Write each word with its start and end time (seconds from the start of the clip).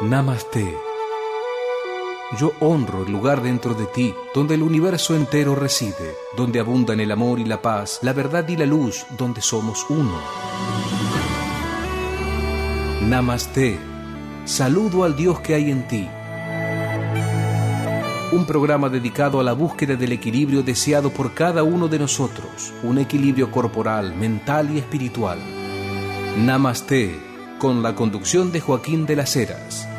Namaste. 0.00 0.76
Yo 2.38 2.52
honro 2.60 3.04
el 3.04 3.10
lugar 3.10 3.42
dentro 3.42 3.74
de 3.74 3.86
ti, 3.86 4.14
donde 4.32 4.54
el 4.54 4.62
universo 4.62 5.16
entero 5.16 5.56
reside, 5.56 6.14
donde 6.36 6.60
abundan 6.60 7.00
el 7.00 7.10
amor 7.10 7.40
y 7.40 7.44
la 7.44 7.60
paz, 7.60 7.98
la 8.02 8.12
verdad 8.12 8.46
y 8.46 8.56
la 8.56 8.64
luz, 8.64 9.06
donde 9.18 9.40
somos 9.42 9.84
uno. 9.90 10.16
Namaste. 13.08 13.80
Saludo 14.44 15.02
al 15.02 15.16
Dios 15.16 15.40
que 15.40 15.56
hay 15.56 15.72
en 15.72 15.88
ti. 15.88 16.08
Un 18.30 18.46
programa 18.46 18.88
dedicado 18.88 19.40
a 19.40 19.42
la 19.42 19.52
búsqueda 19.52 19.96
del 19.96 20.12
equilibrio 20.12 20.62
deseado 20.62 21.10
por 21.10 21.34
cada 21.34 21.64
uno 21.64 21.88
de 21.88 21.98
nosotros, 21.98 22.72
un 22.84 22.98
equilibrio 22.98 23.50
corporal, 23.50 24.14
mental 24.14 24.70
y 24.72 24.78
espiritual. 24.78 25.40
Namaste, 26.36 27.27
con 27.58 27.82
la 27.82 27.94
conducción 27.94 28.52
de 28.52 28.60
Joaquín 28.60 29.04
de 29.06 29.16
las 29.16 29.36
Heras. 29.36 29.97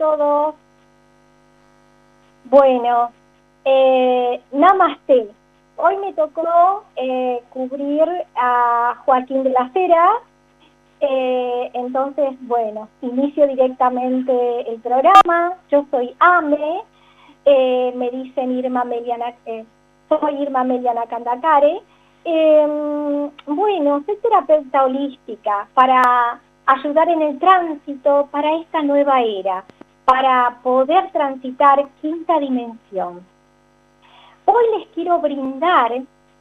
Todos. 0.00 0.54
Bueno, 2.44 3.10
eh, 3.64 4.40
Namaste. 4.50 5.28
Hoy 5.76 5.96
me 5.98 6.12
tocó 6.14 6.84
eh, 6.96 7.42
cubrir 7.50 8.08
a 8.34 8.96
Joaquín 9.04 9.44
de 9.44 9.50
la 9.50 9.70
Cera. 9.72 10.10
Eh, 11.00 11.70
entonces, 11.74 12.30
bueno, 12.40 12.88
inicio 13.02 13.46
directamente 13.46 14.70
el 14.70 14.80
programa. 14.80 15.54
Yo 15.70 15.84
soy 15.90 16.14
Ame. 16.18 16.82
Eh, 17.44 17.92
me 17.94 18.10
dicen 18.10 18.58
Irma 18.58 18.84
Meliana, 18.84 19.34
soy 20.08 20.42
Irma 20.42 20.64
Meliana 20.64 21.06
Candacare. 21.06 21.80
Em, 22.24 23.30
bueno, 23.46 24.02
soy 24.04 24.16
terapeuta 24.16 24.84
holística 24.84 25.68
para 25.74 26.40
ayudar 26.66 27.08
en 27.08 27.22
el 27.22 27.38
tránsito 27.38 28.28
para 28.30 28.56
esta 28.56 28.82
nueva 28.82 29.22
era 29.22 29.64
para 30.04 30.58
poder 30.62 31.10
transitar 31.12 31.88
quinta 32.02 32.38
dimensión. 32.38 33.20
Hoy 34.44 34.64
les 34.78 34.88
quiero 34.88 35.18
brindar 35.20 35.92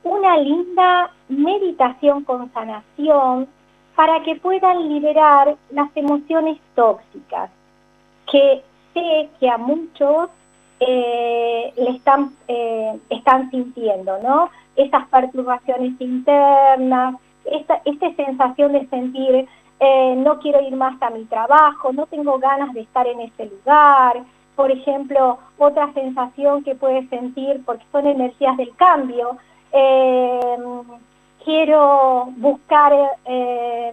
una 0.03 0.37
linda 0.37 1.11
meditación 1.29 2.23
con 2.23 2.51
sanación 2.53 3.47
para 3.95 4.21
que 4.23 4.35
puedan 4.35 4.89
liberar 4.89 5.55
las 5.71 5.89
emociones 5.95 6.57
tóxicas 6.75 7.51
que 8.31 8.63
sé 8.93 9.29
que 9.39 9.49
a 9.49 9.57
muchos 9.57 10.29
eh, 10.79 11.73
le 11.75 11.89
están, 11.91 12.31
eh, 12.47 12.97
están 13.09 13.51
sintiendo, 13.51 14.17
¿no? 14.19 14.49
Esas 14.77 15.07
perturbaciones 15.09 15.99
internas, 15.99 17.15
esta, 17.43 17.81
esta 17.83 18.15
sensación 18.15 18.71
de 18.71 18.87
sentir 18.87 19.47
eh, 19.81 20.15
no 20.17 20.39
quiero 20.39 20.61
ir 20.61 20.75
más 20.75 21.01
a 21.01 21.09
mi 21.09 21.25
trabajo, 21.25 21.91
no 21.91 22.05
tengo 22.05 22.37
ganas 22.39 22.73
de 22.73 22.81
estar 22.81 23.07
en 23.07 23.19
ese 23.21 23.45
lugar. 23.45 24.23
Por 24.55 24.71
ejemplo, 24.71 25.39
otra 25.57 25.91
sensación 25.93 26.63
que 26.63 26.75
puedes 26.75 27.09
sentir, 27.09 27.61
porque 27.65 27.85
son 27.91 28.07
energías 28.07 28.57
del 28.57 28.75
cambio, 28.75 29.37
quiero 31.45 32.25
buscar 32.37 32.93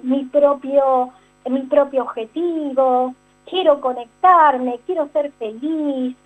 mi, 0.02 0.24
propio, 0.24 1.10
mi 1.48 1.60
propio 1.62 2.02
objetivo, 2.02 3.14
quiero 3.48 3.80
conectarme, 3.80 4.80
quiero 4.86 5.08
ser 5.12 5.30
feliz, 5.38 6.16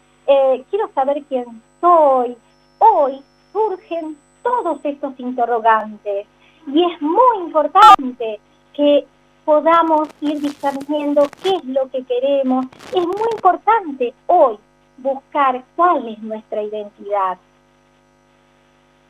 quiero 0.71 0.89
saber 0.95 1.23
quién 1.29 1.63
soy. 1.81 2.37
Hoy 2.79 3.23
surgen 3.53 4.17
todos 4.43 4.79
estos 4.85 5.19
interrogantes 5.19 6.27
y 6.67 6.85
es 6.85 7.03
muy 7.03 7.39
importante 7.39 8.41
que 8.75 9.07
podamos 9.45 10.09
ir 10.21 10.41
discerniendo 10.41 11.27
qué 11.43 11.51
es 11.57 11.65
lo 11.65 11.91
que 11.91 12.05
queremos. 12.05 12.67
Es 12.95 13.05
muy 13.07 13.29
importante 13.33 14.15
hoy 14.27 14.59
buscar 14.99 15.63
cuál 15.77 16.09
es 16.09 16.19
nuestra 16.21 16.63
identidad, 16.63 17.39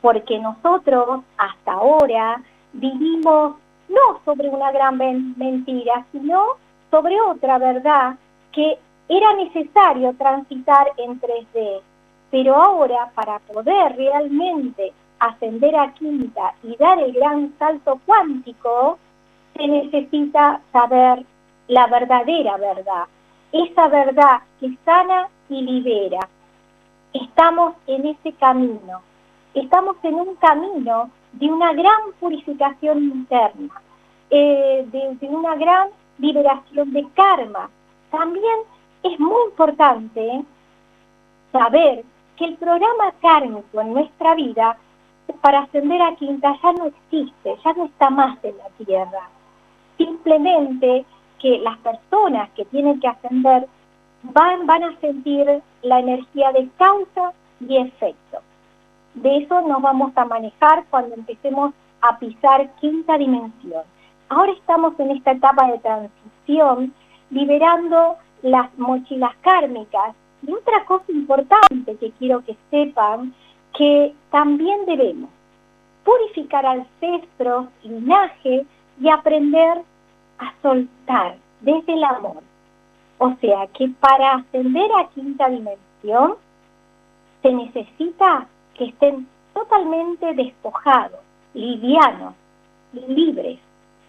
porque 0.01 0.39
nosotros 0.39 1.21
hasta 1.37 1.73
ahora 1.73 2.41
vivimos 2.73 3.55
no 3.89 4.19
sobre 4.25 4.49
una 4.49 4.71
gran 4.71 4.97
mentira, 4.97 6.05
sino 6.11 6.55
sobre 6.89 7.19
otra 7.21 7.57
verdad 7.57 8.15
que 8.53 8.79
era 9.11 9.33
necesario 9.33 10.13
transitar 10.13 10.87
en 10.95 11.19
3D. 11.19 11.81
Pero 12.31 12.55
ahora, 12.55 13.11
para 13.13 13.39
poder 13.39 13.97
realmente 13.97 14.93
ascender 15.19 15.75
a 15.75 15.93
quinta 15.93 16.53
y 16.63 16.77
dar 16.77 16.97
el 16.97 17.11
gran 17.11 17.53
salto 17.59 17.99
cuántico, 18.05 18.97
se 19.53 19.67
necesita 19.67 20.61
saber 20.71 21.25
la 21.67 21.87
verdadera 21.87 22.55
verdad, 22.55 23.03
esa 23.51 23.89
verdad 23.89 24.39
que 24.61 24.77
sana 24.85 25.27
y 25.49 25.61
libera. 25.61 26.29
Estamos 27.13 27.75
en 27.87 28.07
ese 28.07 28.31
camino, 28.33 29.01
estamos 29.53 29.97
en 30.03 30.15
un 30.15 30.35
camino 30.35 31.09
de 31.33 31.51
una 31.51 31.73
gran 31.73 32.13
purificación 32.21 33.03
interna, 33.03 33.81
eh, 34.29 34.85
de, 34.89 35.27
una 35.27 35.55
gran 35.55 35.89
liberación 36.17 36.93
de 36.93 37.05
karma. 37.13 37.69
También 38.09 38.59
es 39.03 39.19
muy 39.19 39.43
importante 39.49 40.43
saber 41.51 42.03
que 42.37 42.45
el 42.45 42.57
programa 42.57 43.11
kármico 43.21 43.81
en 43.81 43.93
nuestra 43.93 44.35
vida 44.35 44.77
para 45.41 45.59
ascender 45.61 46.01
a 46.01 46.15
quinta 46.15 46.55
ya 46.61 46.73
no 46.73 46.85
existe, 46.85 47.55
ya 47.63 47.73
no 47.73 47.85
está 47.85 48.09
más 48.09 48.37
en 48.43 48.57
la 48.57 48.69
tierra 48.85 49.29
simplemente 50.03 51.05
que 51.39 51.59
las 51.59 51.77
personas 51.79 52.49
que 52.51 52.65
tienen 52.65 52.99
que 52.99 53.07
ascender 53.07 53.67
van, 54.23 54.65
van 54.65 54.83
a 54.83 54.99
sentir 54.99 55.61
la 55.81 55.99
energía 55.99 56.51
de 56.51 56.69
causa 56.77 57.33
y 57.59 57.77
efecto. 57.77 58.39
De 59.15 59.37
eso 59.37 59.61
nos 59.61 59.81
vamos 59.81 60.11
a 60.15 60.25
manejar 60.25 60.85
cuando 60.89 61.15
empecemos 61.15 61.73
a 62.01 62.17
pisar 62.17 62.69
quinta 62.79 63.17
dimensión. 63.17 63.83
Ahora 64.29 64.51
estamos 64.53 64.97
en 64.99 65.11
esta 65.11 65.31
etapa 65.31 65.67
de 65.67 65.79
transición, 65.79 66.93
liberando 67.29 68.15
las 68.41 68.77
mochilas 68.77 69.35
kármicas. 69.41 70.15
Y 70.45 70.51
otra 70.51 70.85
cosa 70.85 71.05
importante 71.11 71.95
que 71.97 72.11
quiero 72.11 72.43
que 72.43 72.57
sepan, 72.69 73.33
que 73.77 74.13
también 74.31 74.85
debemos 74.85 75.29
purificar 76.03 76.65
ancestros, 76.65 77.67
linaje 77.83 78.65
y 78.99 79.09
aprender 79.09 79.81
a 80.39 80.53
soltar 80.61 81.35
desde 81.61 81.93
el 81.93 82.03
amor. 82.03 82.41
O 83.19 83.35
sea 83.39 83.67
que 83.67 83.87
para 83.99 84.33
ascender 84.33 84.89
a 84.97 85.07
quinta 85.09 85.47
dimensión 85.47 86.35
se 87.41 87.53
necesita 87.53 88.47
que 88.73 88.85
estén 88.85 89.27
totalmente 89.53 90.33
despojados, 90.33 91.19
livianos, 91.53 92.33
libres. 92.93 93.59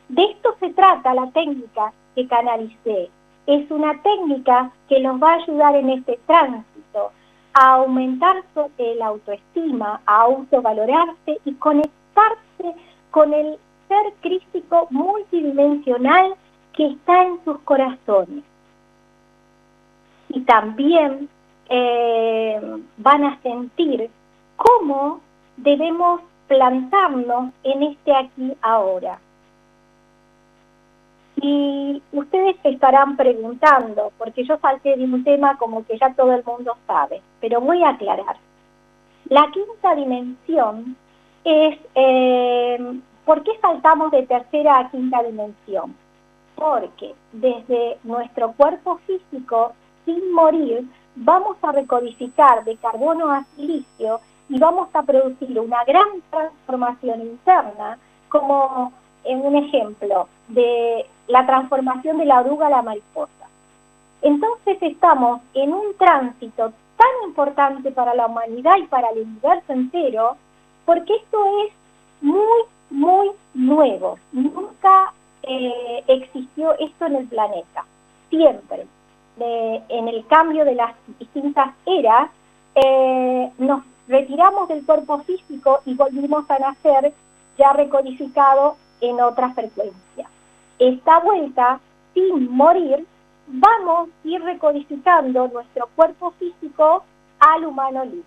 De 0.09 0.25
esto 0.25 0.57
se 0.61 0.71
trata 0.71 1.15
la 1.15 1.31
técnica 1.31 1.93
que 2.15 2.27
canalicé, 2.27 3.11
es 3.47 3.71
una 3.71 4.01
técnica 4.03 4.71
que 4.89 5.01
nos 5.01 5.23
va 5.23 5.33
a 5.33 5.37
ayudar 5.37 5.75
en 5.77 5.91
este 5.91 6.19
tránsito 6.27 7.11
a 7.55 7.75
aumentar 7.75 8.43
el 8.79 9.03
autoestima, 9.03 10.01
a 10.07 10.21
autovalorarse 10.23 11.41
y 11.45 11.55
conectarse 11.55 12.75
con 13.11 13.35
el 13.35 13.59
ser 13.89 14.13
crístico 14.21 14.87
multidimensional 14.91 16.35
que 16.73 16.87
está 16.87 17.25
en 17.25 17.45
sus 17.45 17.59
corazones. 17.61 18.45
Y 20.31 20.41
también 20.43 21.29
eh, 21.69 22.61
van 22.97 23.25
a 23.25 23.39
sentir 23.43 24.09
cómo 24.57 25.21
debemos 25.59 26.23
plantarnos 26.49 27.53
en 27.65 27.83
este 27.83 28.15
aquí 28.15 28.57
ahora. 28.63 29.19
Y 31.43 32.01
ustedes 32.13 32.55
se 32.63 32.69
estarán 32.69 33.17
preguntando, 33.17 34.13
porque 34.17 34.45
yo 34.45 34.59
salté 34.59 34.97
de 34.97 35.05
un 35.05 35.25
tema 35.25 35.59
como 35.59 35.85
que 35.85 35.99
ya 35.99 36.15
todo 36.15 36.33
el 36.33 36.45
mundo 36.45 36.77
sabe, 36.87 37.21
pero 37.41 37.61
voy 37.61 37.83
a 37.83 37.91
aclarar. 37.91 38.37
La 39.29 39.51
quinta 39.53 39.97
dimensión 39.97 40.97
es, 41.45 41.79
eh, 41.97 43.01
¿por 43.25 43.43
qué 43.43 43.51
saltamos 43.61 44.13
de 44.13 44.23
tercera 44.25 44.79
a 44.79 44.91
quinta 44.93 45.21
dimensión? 45.25 45.97
Porque 46.55 47.13
desde 47.33 47.99
nuestro 48.05 48.53
cuerpo 48.53 49.01
físico, 49.07 49.73
sin 50.05 50.33
morir, 50.33 50.85
vamos 51.17 51.57
a 51.63 51.73
recodificar 51.73 52.63
de 52.63 52.77
carbono 52.77 53.33
a 53.33 53.43
silicio 53.57 54.21
y 54.49 54.61
vamos 54.61 54.91
a 54.93 55.03
producir 55.03 55.59
una 55.59 55.83
gran 55.85 56.23
transformación 56.31 57.21
interna, 57.23 57.99
como 58.29 58.93
en 59.25 59.41
un 59.41 59.57
ejemplo 59.57 60.29
de 60.49 61.07
la 61.29 61.47
transformación 61.47 62.19
de 62.19 62.27
la 62.27 62.41
oruga 62.41 62.67
a 62.67 62.71
la 62.71 62.83
mariposa. 62.83 63.49
Entonces 64.23 64.79
estamos 64.81 65.41
en 65.55 65.73
un 65.73 65.97
tránsito 65.97 66.73
tan 66.97 67.29
importante 67.29 67.91
para 67.91 68.15
la 68.15 68.27
humanidad 68.27 68.77
y 68.79 68.87
para 68.87 69.11
el 69.11 69.23
universo 69.23 69.73
entero, 69.73 70.37
porque 70.85 71.15
esto 71.17 71.45
es 71.65 71.73
muy, 72.21 72.63
muy 72.91 73.31
nuevo. 73.55 74.19
Nunca 74.33 75.13
eh, 75.43 76.05
existió 76.07 76.79
esto 76.79 77.07
en 77.07 77.17
el 77.17 77.27
planeta. 77.27 77.85
Siempre, 78.31 78.87
en 79.39 80.09
el 80.09 80.27
cambio 80.27 80.65
de 80.65 80.75
las 80.75 80.95
distintas 81.19 81.75
eras, 81.87 82.31
eh, 82.75 83.51
nos 83.59 83.83
retiramos 84.09 84.69
del 84.69 84.85
cuerpo 84.85 85.19
físico 85.21 85.81
y 85.85 85.95
volvimos 85.95 86.49
a 86.51 86.59
nacer 86.59 87.13
ya 87.59 87.73
recodificado 87.73 88.77
en 89.01 89.21
otra 89.21 89.51
frecuencia. 89.51 90.29
Esta 90.83 91.21
vuelta, 91.21 91.79
sin 92.13 92.51
morir, 92.51 93.07
vamos 93.47 94.09
a 94.09 94.29
ir 94.29 94.43
recodificando 94.43 95.47
nuestro 95.47 95.89
cuerpo 95.95 96.33
físico 96.41 97.05
al 97.39 97.67
humano 97.67 98.05
libre. 98.05 98.25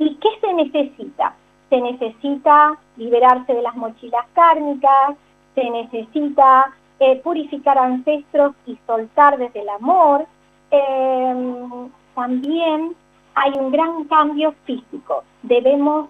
¿Y 0.00 0.16
qué 0.16 0.28
se 0.40 0.52
necesita? 0.54 1.36
Se 1.70 1.80
necesita 1.80 2.76
liberarse 2.96 3.54
de 3.54 3.62
las 3.62 3.76
mochilas 3.76 4.26
kármicas, 4.32 5.14
se 5.54 5.70
necesita 5.70 6.74
eh, 6.98 7.20
purificar 7.22 7.78
ancestros 7.78 8.56
y 8.66 8.76
soltar 8.84 9.38
desde 9.38 9.60
el 9.60 9.68
amor. 9.68 10.26
Em, 10.72 11.90
también 12.16 12.96
hay 13.36 13.52
un 13.56 13.70
gran 13.70 14.02
cambio 14.06 14.52
físico. 14.64 15.22
Debemos 15.44 16.08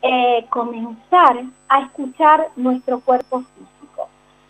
eh, 0.00 0.46
comenzar 0.50 1.42
a 1.68 1.80
escuchar 1.80 2.50
nuestro 2.54 3.00
cuerpo 3.00 3.40
físico. 3.40 3.77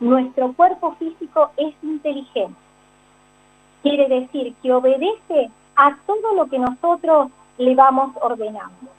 Nuestro 0.00 0.52
cuerpo 0.52 0.94
físico 0.96 1.50
es 1.56 1.74
inteligente. 1.82 2.58
Quiere 3.82 4.08
decir 4.08 4.54
que 4.62 4.72
obedece 4.72 5.50
a 5.76 5.96
todo 6.06 6.34
lo 6.34 6.46
que 6.46 6.58
nosotros 6.58 7.30
le 7.58 7.74
vamos 7.74 8.12
ordenando. 8.20 8.90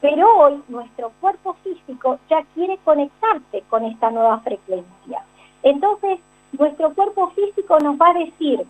Pero 0.00 0.26
hoy 0.38 0.62
nuestro 0.68 1.12
cuerpo 1.20 1.56
físico 1.64 2.18
ya 2.30 2.42
quiere 2.54 2.78
conectarse 2.84 3.62
con 3.68 3.84
esta 3.84 4.10
nueva 4.10 4.40
frecuencia. 4.40 5.24
Entonces, 5.62 6.20
nuestro 6.58 6.94
cuerpo 6.94 7.30
físico 7.30 7.78
nos 7.80 7.96
va 7.96 8.10
a 8.10 8.18
decir, 8.18 8.66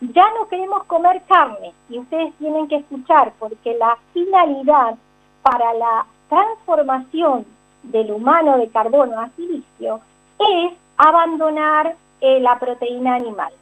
ya 0.00 0.24
no 0.38 0.48
queremos 0.48 0.84
comer 0.84 1.22
carne 1.28 1.72
y 1.88 1.98
ustedes 1.98 2.34
tienen 2.34 2.66
que 2.68 2.76
escuchar 2.76 3.32
porque 3.38 3.74
la 3.74 3.96
finalidad 4.12 4.96
para 5.42 5.72
la 5.74 6.06
transformación 6.28 7.46
del 7.84 8.10
humano 8.10 8.58
de 8.58 8.68
carbono 8.68 9.20
a 9.20 9.28
silicio 9.36 10.00
es 10.38 10.72
abandonar 11.08 11.96
eh, 12.20 12.40
la 12.40 12.58
proteína 12.58 13.16
animal. 13.16 13.52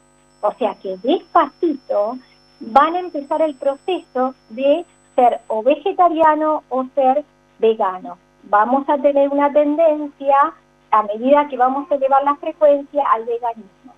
O 0.41 0.53
sea 0.53 0.75
que 0.75 0.97
despacito 0.97 2.17
van 2.59 2.95
a 2.95 2.99
empezar 2.99 3.41
el 3.41 3.55
proceso 3.55 4.35
de 4.49 4.85
ser 5.15 5.39
o 5.47 5.63
vegetariano 5.63 6.63
o 6.69 6.85
ser 6.95 7.23
vegano. 7.59 8.17
Vamos 8.43 8.87
a 8.89 8.97
tener 8.97 9.29
una 9.29 9.51
tendencia 9.51 10.53
a 10.91 11.03
medida 11.03 11.47
que 11.47 11.57
vamos 11.57 11.89
a 11.91 11.95
elevar 11.95 12.23
la 12.23 12.35
frecuencia 12.35 13.03
al 13.11 13.25
veganismo. 13.25 13.93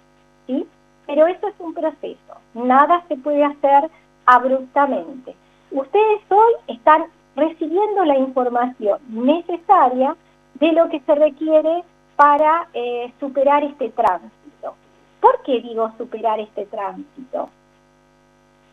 ¿sí? 0.48 0.66
Pero 1.06 1.28
eso 1.28 1.48
es 1.48 1.56
un 1.60 1.74
proceso, 1.74 2.34
nada 2.54 3.04
se 3.08 3.18
puede 3.18 3.44
hacer 3.44 3.90
abruptamente. 4.26 5.36
Ustedes 5.72 6.22
hoy 6.30 6.54
están 6.68 7.06
recibiendo 7.36 8.06
la 8.06 8.18
información 8.18 9.00
necesaria 9.10 10.16
de 10.56 10.72
lo 10.72 10.88
que 10.90 11.02
se 11.02 11.16
requiere 11.16 11.84
para 12.16 12.68
eh, 12.74 13.12
superar 13.20 13.64
este 13.64 13.90
tránsito. 13.90 14.76
¿Por 15.20 15.42
qué 15.44 15.62
digo 15.62 15.92
superar 15.98 16.40
este 16.40 16.66
tránsito? 16.66 17.50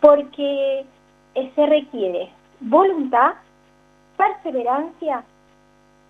Porque 0.01 0.85
eh, 1.35 1.53
se 1.55 1.67
requiere 1.67 2.31
voluntad, 2.61 3.35
perseverancia 4.17 5.25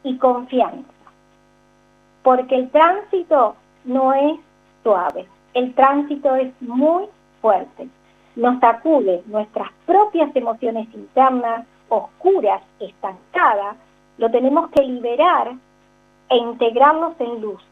y 0.03 0.17
confianza. 0.19 0.93
Porque 2.23 2.57
el 2.57 2.71
tránsito 2.71 3.57
no 3.85 4.13
es 4.13 4.41
suave, 4.83 5.27
el 5.55 5.75
tránsito 5.75 6.35
es 6.37 6.53
muy 6.61 7.07
fuerte. 7.41 7.89
Nos 8.37 8.61
sacude 8.61 9.23
nuestras 9.27 9.71
propias 9.87 10.35
emociones 10.35 10.89
internas, 10.95 11.67
oscuras, 11.89 12.63
estancadas, 12.79 13.77
lo 14.19 14.31
tenemos 14.31 14.71
que 14.71 14.83
liberar 14.83 15.53
e 16.31 16.37
integrarnos 16.37 17.15
en 17.21 17.41
luz. 17.41 17.63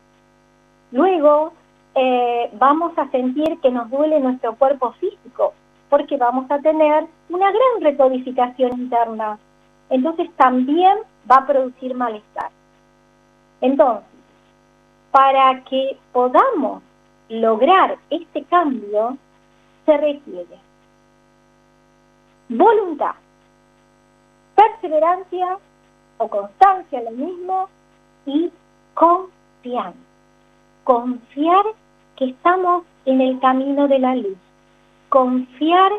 Luego 0.93 1.53
eh, 1.95 2.51
vamos 2.55 2.93
a 2.99 3.11
sentir 3.11 3.59
que 3.61 3.71
nos 3.71 3.91
duele 3.91 4.21
nuestro 4.21 4.55
cuerpo 4.57 4.93
físico, 4.93 5.55
porque 5.89 6.17
vamos 6.17 6.51
a 6.51 6.59
tener 6.59 7.07
una 7.31 7.51
gran 7.51 7.81
recodificación 7.81 8.73
interna. 8.73 9.39
Entonces 9.91 10.31
también 10.37 10.99
va 11.31 11.37
a 11.37 11.47
producir 11.47 11.95
malestar. 11.95 12.51
Entonces, 13.61 14.05
para 15.11 15.65
que 15.65 15.97
podamos 16.13 16.83
lograr 17.29 17.97
este 18.11 18.45
cambio, 18.45 19.17
se 19.87 19.97
requiere 19.97 20.69
voluntad, 22.49 23.15
perseverancia 24.55 25.59
o 26.19 26.29
constancia, 26.29 27.03
lo 27.03 27.11
mismo, 27.11 27.69
y 28.29 28.51
confianza. 28.95 29.99
Confiar 30.85 31.65
que 32.17 32.27
estamos 32.27 32.85
en 33.05 33.21
el 33.21 33.41
camino 33.41 33.89
de 33.89 33.99
la 33.99 34.15
luz. 34.15 34.37
Confiar 35.09 35.93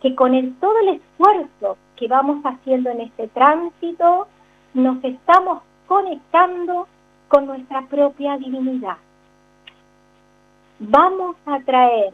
que 0.00 0.14
con 0.14 0.34
el, 0.34 0.54
todo 0.56 0.78
el 0.80 1.00
esfuerzo 1.00 1.76
que 1.96 2.08
vamos 2.08 2.42
haciendo 2.44 2.90
en 2.90 3.02
este 3.02 3.28
tránsito, 3.28 4.26
nos 4.72 5.02
estamos 5.04 5.62
conectando 5.86 6.86
con 7.28 7.46
nuestra 7.46 7.82
propia 7.82 8.36
divinidad. 8.38 8.96
Vamos 10.78 11.36
a 11.46 11.60
traer 11.60 12.12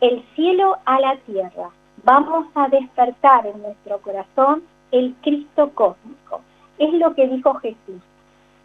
el 0.00 0.24
cielo 0.34 0.76
a 0.84 1.00
la 1.00 1.16
tierra. 1.18 1.70
Vamos 2.04 2.46
a 2.54 2.68
despertar 2.68 3.46
en 3.46 3.62
nuestro 3.62 3.98
corazón 3.98 4.62
el 4.90 5.14
Cristo 5.22 5.70
cósmico. 5.74 6.40
Es 6.78 6.92
lo 6.94 7.14
que 7.14 7.28
dijo 7.28 7.54
Jesús, 7.54 8.02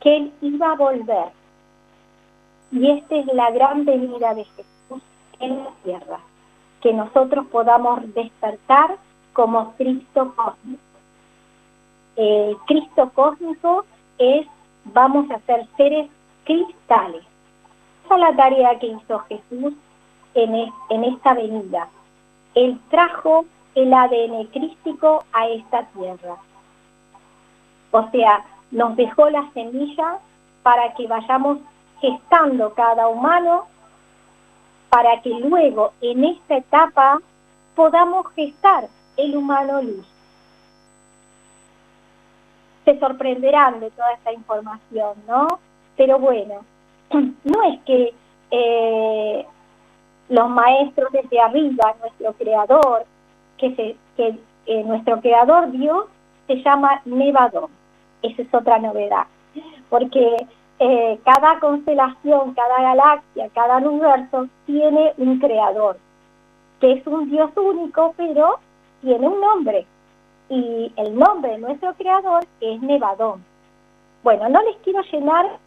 que 0.02 0.18
Él 0.18 0.34
iba 0.42 0.72
a 0.72 0.76
volver. 0.76 1.32
Y 2.72 2.90
esta 2.92 3.16
es 3.16 3.26
la 3.28 3.52
gran 3.52 3.86
venida 3.86 4.34
de 4.34 4.46
Jesús 4.46 5.02
en 5.40 5.64
la 5.64 5.72
tierra, 5.84 6.20
que 6.82 6.94
nosotros 6.94 7.46
podamos 7.48 8.14
despertar 8.14 8.98
como 9.34 9.74
Cristo 9.74 10.34
cósmico. 10.36 10.82
El 12.16 12.58
Cristo 12.68 13.12
cósmico 13.14 13.86
es, 14.18 14.46
vamos 14.86 15.30
a 15.32 15.40
ser 15.46 15.66
seres 15.78 16.10
cristales. 16.44 17.24
Esa 18.06 18.16
es 18.16 18.22
la 18.22 18.36
tarea 18.36 18.80
que 18.80 18.88
hizo 18.88 19.20
Jesús 19.30 19.74
en, 20.34 20.56
en 20.90 21.04
esta 21.04 21.34
venida. 21.34 21.88
Él 22.56 22.80
trajo 22.90 23.46
el 23.76 23.94
ADN 23.94 24.46
crístico 24.48 25.24
a 25.32 25.48
esta 25.48 25.84
tierra. 25.88 26.36
O 27.92 28.10
sea, 28.12 28.46
nos 28.72 28.96
dejó 28.96 29.30
la 29.30 29.50
semilla 29.54 30.20
para 30.64 30.94
que 30.94 31.08
vayamos 31.08 31.60
gestando 32.02 32.74
cada 32.74 33.08
humano 33.08 33.66
para 34.90 35.22
que 35.22 35.30
luego 35.30 35.94
en 36.02 36.26
esta 36.26 36.58
etapa 36.58 37.20
podamos 37.76 38.28
gestar 38.34 38.88
el 39.18 39.38
humano 39.38 39.82
luz. 39.82 40.06
Se 42.86 43.00
sorprenderán 43.00 43.80
de 43.80 43.92
toda 43.92 44.14
esta 44.14 44.34
información, 44.34 45.14
¿no? 45.28 45.48
Pero 45.96 46.18
bueno, 46.18 46.66
no 47.12 47.64
es 47.64 47.80
que 47.86 48.14
eh, 48.52 49.46
los 50.30 50.50
maestros 50.50 51.12
desde 51.12 51.40
arriba, 51.40 51.96
nuestro 52.00 52.34
creador, 52.34 53.06
que, 53.58 53.96
que 54.16 54.40
eh, 54.66 54.84
nuestro 54.84 55.22
creador 55.22 55.72
Dios 55.72 56.06
se 56.48 56.56
llama 56.64 57.02
Nevadón. 57.06 57.70
Esa 58.22 58.42
es 58.42 58.54
otra 58.54 58.80
novedad, 58.80 59.26
porque 59.90 60.48
eh, 60.80 61.20
cada 61.24 61.60
constelación, 61.60 62.54
cada 62.54 62.82
galaxia, 62.82 63.50
cada 63.54 63.78
universo 63.78 64.48
tiene 64.66 65.14
un 65.18 65.40
creador, 65.40 65.98
que 66.80 66.94
es 66.94 67.08
un 67.08 67.30
Dios 67.30 67.52
único, 67.56 68.14
pero 68.18 68.60
tiene 69.02 69.28
un 69.28 69.40
nombre. 69.40 69.86
Y 70.50 70.92
el 70.96 71.16
nombre 71.16 71.52
de 71.52 71.58
nuestro 71.60 71.94
creador 71.94 72.46
es 72.60 72.82
Nevadón. 72.82 73.44
Bueno, 74.24 74.50
no 74.50 74.62
les 74.64 74.76
quiero 74.78 75.02
llenar 75.04 75.60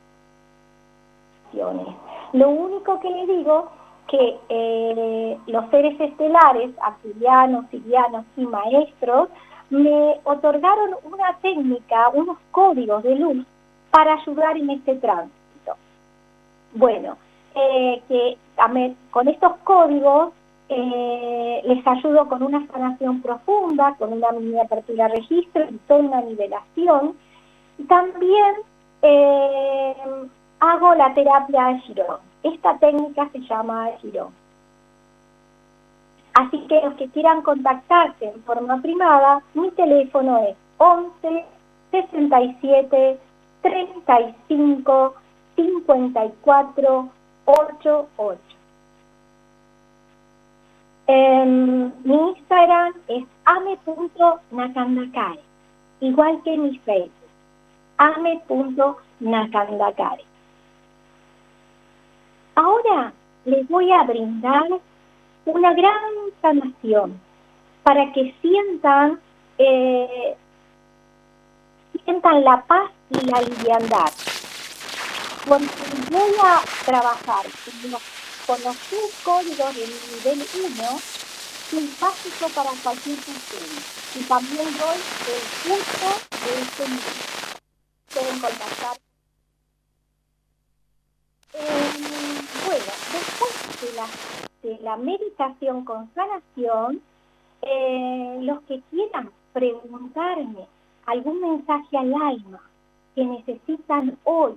lo 2.33 2.49
único 2.49 2.99
que 3.01 3.11
les 3.11 3.29
digo 3.29 3.69
que 4.09 4.39
eh, 4.49 5.39
los 5.47 5.71
seres 5.71 5.99
estelares, 6.01 6.71
arturianos, 6.81 7.67
sirianos 7.71 8.25
y 8.37 8.47
maestros, 8.47 9.29
me 9.73 10.21
otorgaron 10.25 10.91
una 11.03 11.35
técnica, 11.41 12.11
unos 12.11 12.37
códigos 12.51 13.03
de 13.03 13.15
luz 13.15 13.47
para 13.91 14.15
ayudar 14.15 14.55
en 14.59 14.69
este 14.69 14.97
tránsito. 14.97 15.77
Bueno, 16.75 17.17
eh, 17.55 18.03
que 18.07 18.37
con 19.11 19.29
estos 19.29 19.57
códigos 19.65 20.35
eh, 20.69 21.63
les 21.65 21.87
ayudo 21.87 22.29
con 22.29 22.43
una 22.43 22.67
sanación 22.67 23.23
profunda, 23.23 23.95
con 23.99 24.13
una 24.13 24.31
mini 24.33 24.61
apertura 24.61 25.09
registro 25.09 25.65
y 25.71 25.79
toda 25.89 26.01
una 26.01 26.21
nivelación. 26.21 27.17
También 27.89 28.57
hago 30.61 30.95
la 30.95 31.15
terapia 31.15 31.65
de 31.69 31.79
Girón. 31.81 32.19
Esta 32.43 32.77
técnica 32.77 33.29
se 33.33 33.41
llama 33.41 33.89
Girón. 34.03 34.42
Así 36.35 36.59
que 36.67 36.81
los 36.81 36.95
que 36.95 37.09
quieran 37.09 37.43
contactarse 37.43 38.25
en 38.25 38.43
forma 38.45 38.81
privada, 38.81 39.43
mi 39.55 39.71
teléfono 39.73 40.39
es 40.39 40.57
11 40.79 41.45
67 41.91 43.19
35 43.61 45.15
54 45.57 47.09
88. 47.45 48.41
mi 52.05 52.31
Instagram 52.31 52.95
es 53.09 53.25
ame.nakandakare, 53.45 55.41
igual 56.01 56.43
que 56.43 56.57
mi 56.57 56.79
Facebook, 56.79 57.13
ame.nakandakare. 57.99 60.25
Ahora 62.55 63.13
les 63.45 63.69
voy 63.69 63.93
a 63.93 64.05
brindar 64.05 64.81
una 65.45 65.73
gran 65.75 65.95
sanación 66.41 67.21
para 67.83 68.13
que 68.13 68.35
sientan, 68.41 69.21
eh, 69.59 70.37
sientan 72.05 72.45
la 72.45 72.63
paz 72.63 72.91
y 73.11 73.27
la 73.27 73.41
liviandad. 73.41 74.13
Porque 75.47 75.67
voy 76.11 76.33
a 76.43 76.61
trabajar 76.85 77.45
con 78.47 78.63
los, 78.63 78.77
tres 78.89 79.21
códigos 79.25 79.75
del 79.75 79.91
nivel 79.91 80.47
1, 80.79 81.01
que 81.71 81.79
es 81.79 82.01
básico 82.01 82.49
para 82.55 82.71
cualquier 82.83 83.17
persona. 83.17 83.83
Y 84.15 84.23
también 84.25 84.65
doy 84.79 84.99
el 85.33 85.69
curso 85.69 86.09
de 86.45 86.63
este 86.63 86.85
nivel. 86.85 87.33
Pueden 88.13 88.41
contactar 88.41 89.12
la 94.81 94.97
meditación 94.97 95.85
con 95.85 96.13
sanación, 96.15 97.01
eh, 97.63 98.39
los 98.41 98.61
que 98.63 98.81
quieran 98.91 99.31
preguntarme 99.53 100.67
algún 101.07 101.41
mensaje 101.41 101.97
al 101.97 102.15
alma 102.15 102.61
que 103.15 103.25
necesitan 103.25 104.19
hoy 104.25 104.55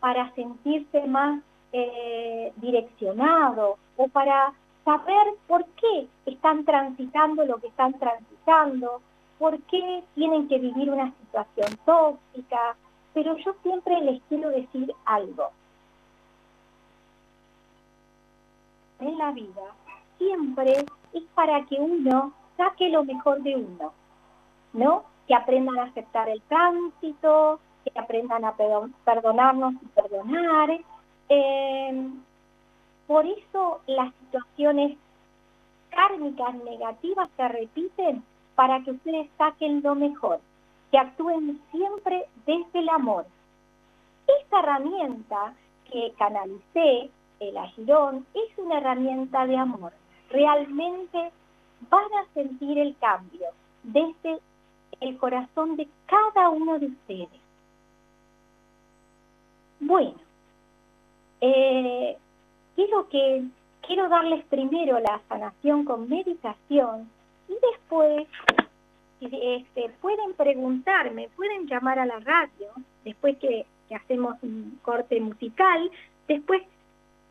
para 0.00 0.32
sentirse 0.34 1.06
más 1.06 1.42
eh, 1.72 2.52
direccionado 2.56 3.76
o 3.96 4.08
para 4.08 4.52
saber 4.84 5.34
por 5.46 5.64
qué 5.66 6.06
están 6.26 6.64
transitando 6.64 7.44
lo 7.44 7.58
que 7.58 7.66
están 7.66 7.92
transitando, 7.98 9.02
por 9.38 9.60
qué 9.62 10.02
tienen 10.14 10.48
que 10.48 10.58
vivir 10.58 10.90
una 10.90 11.12
situación 11.20 11.78
tóxica, 11.84 12.76
pero 13.12 13.36
yo 13.36 13.54
siempre 13.62 14.00
les 14.00 14.22
quiero 14.28 14.48
decir 14.50 14.92
algo. 15.04 15.50
En 19.00 19.18
la 19.18 19.32
vida 19.32 19.74
siempre 20.18 20.84
es 21.12 21.22
para 21.34 21.64
que 21.66 21.76
uno 21.76 22.32
saque 22.56 22.88
lo 22.88 23.04
mejor 23.04 23.42
de 23.42 23.56
uno, 23.56 23.92
¿no? 24.72 25.04
Que 25.26 25.34
aprendan 25.34 25.78
a 25.78 25.84
aceptar 25.84 26.28
el 26.28 26.42
tránsito, 26.42 27.60
que 27.84 27.98
aprendan 27.98 28.44
a 28.44 28.54
perdonarnos 29.04 29.74
y 29.74 29.86
perdonar. 29.86 30.80
Eh, 31.28 32.10
por 33.06 33.24
eso 33.26 33.80
las 33.86 34.12
situaciones 34.14 34.98
kármicas 35.90 36.54
negativas 36.56 37.28
se 37.36 37.48
repiten 37.48 38.22
para 38.54 38.82
que 38.82 38.90
ustedes 38.90 39.30
saquen 39.38 39.82
lo 39.82 39.94
mejor, 39.94 40.40
que 40.90 40.98
actúen 40.98 41.60
siempre 41.70 42.26
desde 42.44 42.80
el 42.80 42.88
amor. 42.88 43.26
Esta 44.40 44.58
herramienta 44.58 45.54
que 45.90 46.12
canalicé 46.18 47.10
el 47.40 47.56
agirón 47.56 48.26
es 48.34 48.58
una 48.58 48.78
herramienta 48.78 49.46
de 49.46 49.56
amor. 49.56 49.92
Realmente 50.30 51.30
van 51.90 52.12
a 52.20 52.32
sentir 52.34 52.78
el 52.78 52.96
cambio 52.98 53.46
desde 53.82 54.38
el 55.00 55.16
corazón 55.18 55.76
de 55.76 55.88
cada 56.06 56.48
uno 56.50 56.78
de 56.78 56.86
ustedes. 56.86 57.40
Bueno, 59.80 60.14
eh, 61.40 62.16
quiero 62.74 63.08
que 63.08 63.44
quiero 63.86 64.08
darles 64.08 64.44
primero 64.46 64.98
la 64.98 65.20
sanación 65.28 65.84
con 65.84 66.08
meditación 66.08 67.08
y 67.48 67.54
después 67.72 68.26
este, 69.20 69.90
pueden 70.00 70.34
preguntarme, 70.34 71.28
pueden 71.36 71.66
llamar 71.66 71.98
a 71.98 72.06
la 72.06 72.18
radio 72.20 72.72
después 73.04 73.36
que 73.38 73.66
hacemos 73.94 74.36
un 74.42 74.78
corte 74.82 75.20
musical, 75.20 75.90
después 76.26 76.62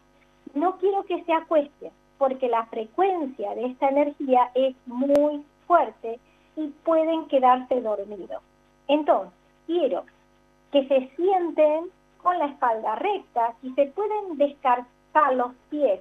No 0.55 0.79
quiero 0.79 1.05
que 1.05 1.23
se 1.25 1.33
acuesten 1.33 1.91
porque 2.19 2.49
la 2.49 2.67
frecuencia 2.67 3.55
de 3.55 3.67
esta 3.67 3.89
energía 3.89 4.51
es 4.55 4.77
muy 4.87 5.45
fuerte 5.67 6.21
y 6.57 6.69
pueden 6.85 7.27
quedarse 7.27 7.81
dormidos. 7.81 8.43
Entonces, 8.87 9.33
quiero 9.67 10.05
que 10.71 10.87
se 10.87 11.11
sienten 11.17 11.91
con 12.23 12.39
la 12.39 12.47
espalda 12.47 12.95
recta, 12.97 13.55
y 13.63 13.73
se 13.75 13.87
pueden 13.87 14.39
descansar 14.39 15.35
los 15.35 15.53
pies 15.71 16.01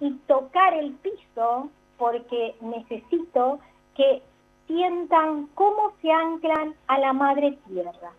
y 0.00 0.12
tocar 0.26 0.74
el 0.74 0.92
piso, 0.94 1.68
porque 1.98 2.54
necesito 2.60 3.60
que 3.94 4.22
sientan 4.66 5.48
cómo 5.54 5.92
se 6.00 6.10
anclan 6.10 6.74
a 6.86 6.98
la 6.98 7.12
madre 7.12 7.58
tierra. 7.68 8.12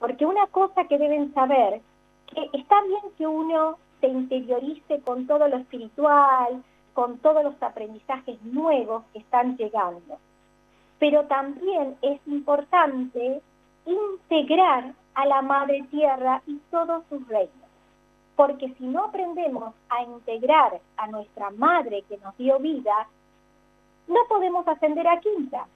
Porque 0.00 0.26
una 0.26 0.46
cosa 0.48 0.84
que 0.84 0.98
deben 0.98 1.32
saber, 1.34 1.80
que 2.26 2.58
está 2.58 2.82
bien 2.82 3.02
que 3.16 3.26
uno 3.26 3.76
se 4.00 4.08
interiorice 4.08 5.00
con 5.02 5.26
todo 5.26 5.46
lo 5.46 5.58
espiritual, 5.58 6.64
con 6.94 7.18
todos 7.18 7.44
los 7.44 7.62
aprendizajes 7.62 8.42
nuevos 8.42 9.04
que 9.12 9.20
están 9.20 9.56
llegando. 9.56 10.18
Pero 10.98 11.26
también 11.26 11.96
es 12.02 12.20
importante 12.26 13.42
integrar 13.86 14.94
a 15.14 15.26
la 15.26 15.42
Madre 15.42 15.82
Tierra 15.90 16.42
y 16.46 16.56
todos 16.70 17.04
sus 17.08 17.26
reinos. 17.28 17.54
porque 18.36 18.72
si 18.78 18.86
no 18.86 19.04
aprendemos 19.04 19.74
a 19.90 20.02
integrar 20.02 20.80
a 20.96 21.06
nuestra 21.08 21.50
madre 21.50 22.04
que 22.08 22.16
nos 22.16 22.34
dio 22.38 22.58
vida, 22.58 23.06
no 24.08 24.20
podemos 24.30 24.66
ascender 24.66 25.06
a 25.06 25.20
quinta. 25.20 25.66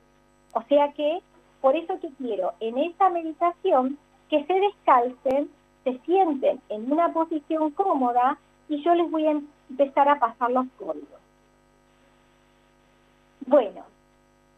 O 0.55 0.63
sea 0.63 0.91
que, 0.95 1.21
por 1.61 1.77
eso 1.77 2.01
que 2.01 2.09
quiero 2.17 2.55
en 2.61 2.79
esta 2.79 3.11
meditación 3.11 3.99
que 4.35 4.45
se 4.47 4.55
descalcen, 4.55 5.49
se 5.85 5.97
sienten 6.01 6.61
en 6.69 6.91
una 6.91 7.13
posición 7.13 7.71
cómoda 7.71 8.37
y 8.69 8.83
yo 8.83 8.93
les 8.97 9.09
voy 9.09 9.27
a 9.29 9.41
empezar 9.71 10.09
a 10.09 10.19
pasar 10.19 10.51
los 10.51 10.67
códigos. 10.77 11.21
Bueno, 13.47 13.85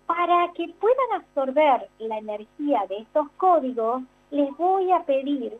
para 0.07 0.51
que 0.55 0.69
puedan 0.81 1.13
absorber 1.21 1.91
la 1.99 2.17
energía 2.17 2.87
de 2.89 3.01
estos 3.01 3.29
códigos, 3.33 4.03
les 4.31 4.57
voy 4.57 4.91
a 4.93 5.03
pedir 5.03 5.59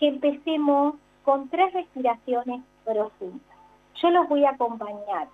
que 0.00 0.08
empecemos 0.08 0.96
con 1.24 1.48
tres 1.48 1.72
respiraciones 1.72 2.60
profundas. 2.84 3.56
Yo 4.02 4.10
los 4.10 4.28
voy 4.28 4.44
a 4.44 4.50
acompañar. 4.50 5.28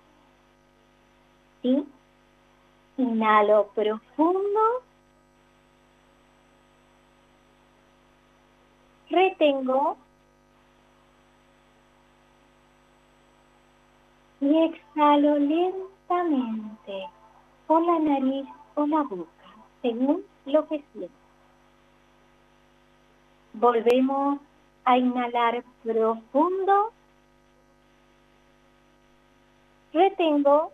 ¿Sí? 1.61 1.85
Inhalo 2.95 3.67
profundo. 3.75 4.61
Retengo. 9.13 9.95
Y 14.41 14.57
exhalo 14.63 15.37
lentamente 15.37 17.07
por 17.67 17.85
la 17.85 17.99
nariz 17.99 18.47
o 18.73 18.87
la 18.87 19.03
boca, 19.03 19.49
según 19.83 20.25
lo 20.47 20.67
que 20.67 20.83
siento. 20.91 21.13
Volvemos 23.53 24.39
a 24.83 24.97
inhalar 24.97 25.63
profundo. 25.83 26.91
Retengo. 29.93 30.71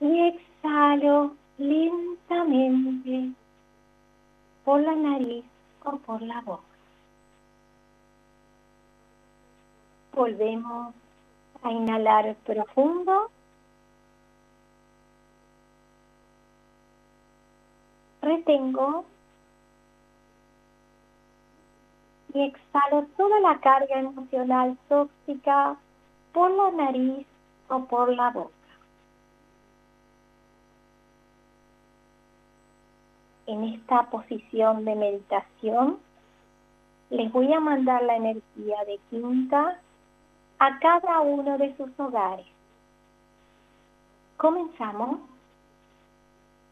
Y 0.00 0.20
exhalo 0.20 1.34
lentamente 1.58 3.34
por 4.68 4.82
la 4.82 4.94
nariz 4.94 5.46
o 5.82 5.96
por 5.96 6.20
la 6.20 6.42
boca. 6.42 6.62
Volvemos 10.12 10.94
a 11.62 11.72
inhalar 11.72 12.36
profundo. 12.44 13.30
Retengo 18.20 19.06
y 22.34 22.42
exhalo 22.42 23.06
toda 23.16 23.40
la 23.40 23.58
carga 23.60 24.00
emocional 24.00 24.76
tóxica 24.90 25.78
por 26.34 26.50
la 26.50 26.70
nariz 26.72 27.26
o 27.70 27.86
por 27.86 28.14
la 28.14 28.28
boca. 28.32 28.57
En 33.48 33.64
esta 33.64 34.02
posición 34.10 34.84
de 34.84 34.94
meditación 34.94 35.98
les 37.08 37.32
voy 37.32 37.50
a 37.50 37.60
mandar 37.60 38.02
la 38.02 38.16
energía 38.16 38.84
de 38.86 39.00
quinta 39.08 39.80
a 40.58 40.78
cada 40.78 41.20
uno 41.20 41.56
de 41.56 41.74
sus 41.78 41.88
hogares. 41.98 42.46
Comenzamos. 44.36 45.20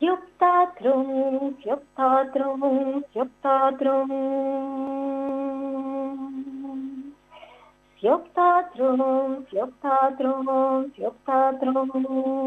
Yoptatrum, 0.01 1.57
Yoptatrum, 1.65 3.03
Yoptatrum. 3.15 4.11
Yoptatrum, 8.03 9.47
Yoptatrum, 9.51 10.93
Yoptatrum. 10.99 12.47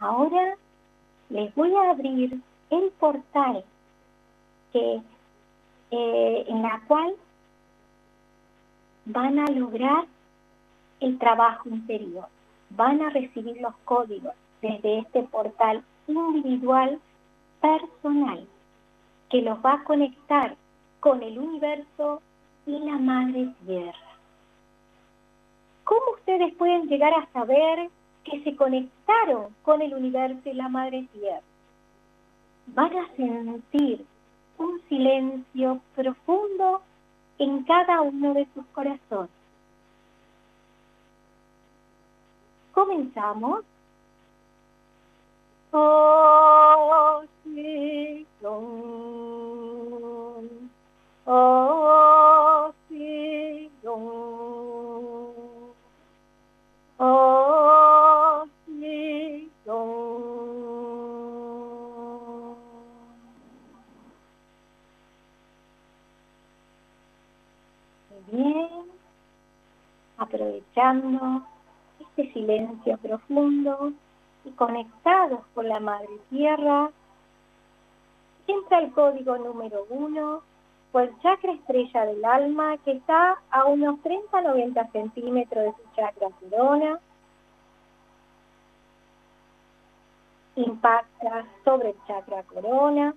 Ahora 0.00 0.56
les 1.28 1.54
voy 1.54 1.74
a 1.74 1.90
abrir 1.90 2.40
el 2.70 2.90
portal 2.98 3.64
que, 4.72 5.02
eh, 5.90 6.44
en 6.48 6.62
la 6.62 6.80
cual 6.86 7.14
van 9.04 9.38
a 9.38 9.46
lograr 9.46 10.04
el 11.00 11.18
trabajo 11.18 11.68
interior, 11.68 12.26
van 12.70 13.02
a 13.02 13.10
recibir 13.10 13.60
los 13.60 13.74
códigos 13.84 14.34
desde 14.62 14.98
este 14.98 15.22
portal 15.24 15.82
individual 16.06 16.98
personal 17.60 18.46
que 19.28 19.42
los 19.42 19.58
va 19.64 19.74
a 19.74 19.84
conectar 19.84 20.56
con 21.00 21.22
el 21.22 21.38
universo 21.38 22.22
y 22.66 22.78
la 22.78 22.98
madre 22.98 23.48
tierra. 23.66 24.09
¿Cómo 25.90 26.12
ustedes 26.18 26.54
pueden 26.54 26.86
llegar 26.86 27.12
a 27.14 27.26
saber 27.32 27.90
que 28.24 28.42
se 28.44 28.56
conectaron 28.56 29.54
con 29.62 29.82
el 29.82 29.94
universo 29.94 30.48
y 30.48 30.54
la 30.54 30.68
madre 30.68 31.08
tierra. 31.12 31.42
Van 32.66 32.96
a 32.96 33.08
sentir 33.16 34.04
un 34.58 34.80
silencio 34.88 35.80
profundo 35.96 36.82
en 37.38 37.64
cada 37.64 38.02
uno 38.02 38.34
de 38.34 38.46
sus 38.54 38.64
corazones. 38.66 39.30
Comenzamos. 42.72 43.64
Oh, 45.72 47.22
sí, 47.44 48.26
oh, 48.42 50.40
sí, 52.88 53.70
oh, 53.84 54.59
aprovechando 70.18 71.42
este 71.98 72.32
silencio 72.32 72.98
profundo 72.98 73.92
y 74.44 74.50
conectados 74.50 75.40
con 75.54 75.68
la 75.68 75.80
Madre 75.80 76.08
Tierra, 76.28 76.90
entra 78.46 78.80
el 78.80 78.92
código 78.92 79.38
número 79.38 79.86
uno 79.88 80.42
por 80.92 81.08
chakra 81.20 81.52
estrella 81.52 82.06
del 82.06 82.24
alma 82.24 82.76
que 82.78 82.92
está 82.92 83.38
a 83.50 83.64
unos 83.66 84.00
30-90 84.00 84.92
centímetros 84.92 85.64
de 85.64 85.72
su 85.72 85.94
chakra 85.94 86.28
corona. 86.40 86.98
Impacta 90.56 91.46
sobre 91.64 91.90
el 91.90 91.96
chakra 92.06 92.42
corona 92.42 93.14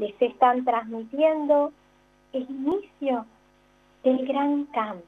les 0.00 0.20
están 0.22 0.64
transmitiendo 0.64 1.72
el 2.32 2.48
inicio 2.48 3.26
del 4.02 4.26
gran 4.26 4.64
cambio. 4.66 5.04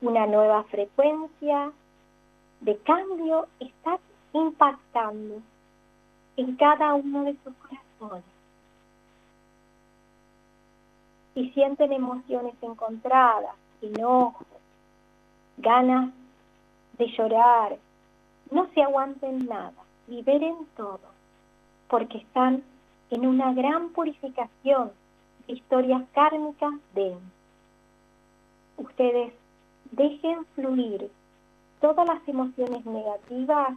Una 0.00 0.26
nueva 0.26 0.64
frecuencia 0.64 1.70
de 2.60 2.78
cambio 2.78 3.46
está 3.60 3.98
impactando 4.32 5.42
en 6.36 6.56
cada 6.56 6.94
uno 6.94 7.24
de 7.24 7.36
sus 7.44 7.54
corazones. 7.54 8.24
Si 11.34 11.50
sienten 11.50 11.92
emociones 11.92 12.54
encontradas, 12.60 13.54
enojo, 13.80 14.44
ganas 15.58 16.12
de 16.98 17.06
llorar, 17.06 17.78
no 18.50 18.68
se 18.74 18.82
aguanten 18.82 19.46
nada, 19.46 19.72
liberen 20.08 20.56
todo 20.76 21.00
porque 21.88 22.18
están 22.18 22.62
en 23.10 23.26
una 23.26 23.52
gran 23.52 23.90
purificación 23.90 24.92
de 25.46 25.52
historias 25.52 26.02
kármicas 26.14 26.72
de 26.94 27.16
Ustedes 28.78 29.34
dejen 29.90 30.44
fluir 30.54 31.10
todas 31.80 32.06
las 32.06 32.26
emociones 32.26 32.84
negativas 32.86 33.76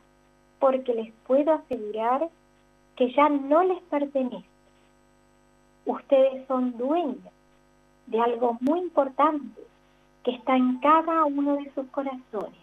porque 0.60 0.94
les 0.94 1.14
puedo 1.28 1.54
asegurar 1.54 2.30
que 2.96 3.12
ya 3.14 3.30
no 3.30 3.64
les 3.64 3.82
pertenece. 3.84 4.46
Ustedes 5.86 6.48
son 6.48 6.78
dueños 6.78 7.34
de 8.08 8.20
algo 8.20 8.58
muy 8.62 8.80
importante 8.80 9.62
que 10.24 10.32
está 10.32 10.56
en 10.56 10.80
cada 10.80 11.26
uno 11.26 11.58
de 11.58 11.72
sus 11.74 11.88
corazones. 11.88 12.60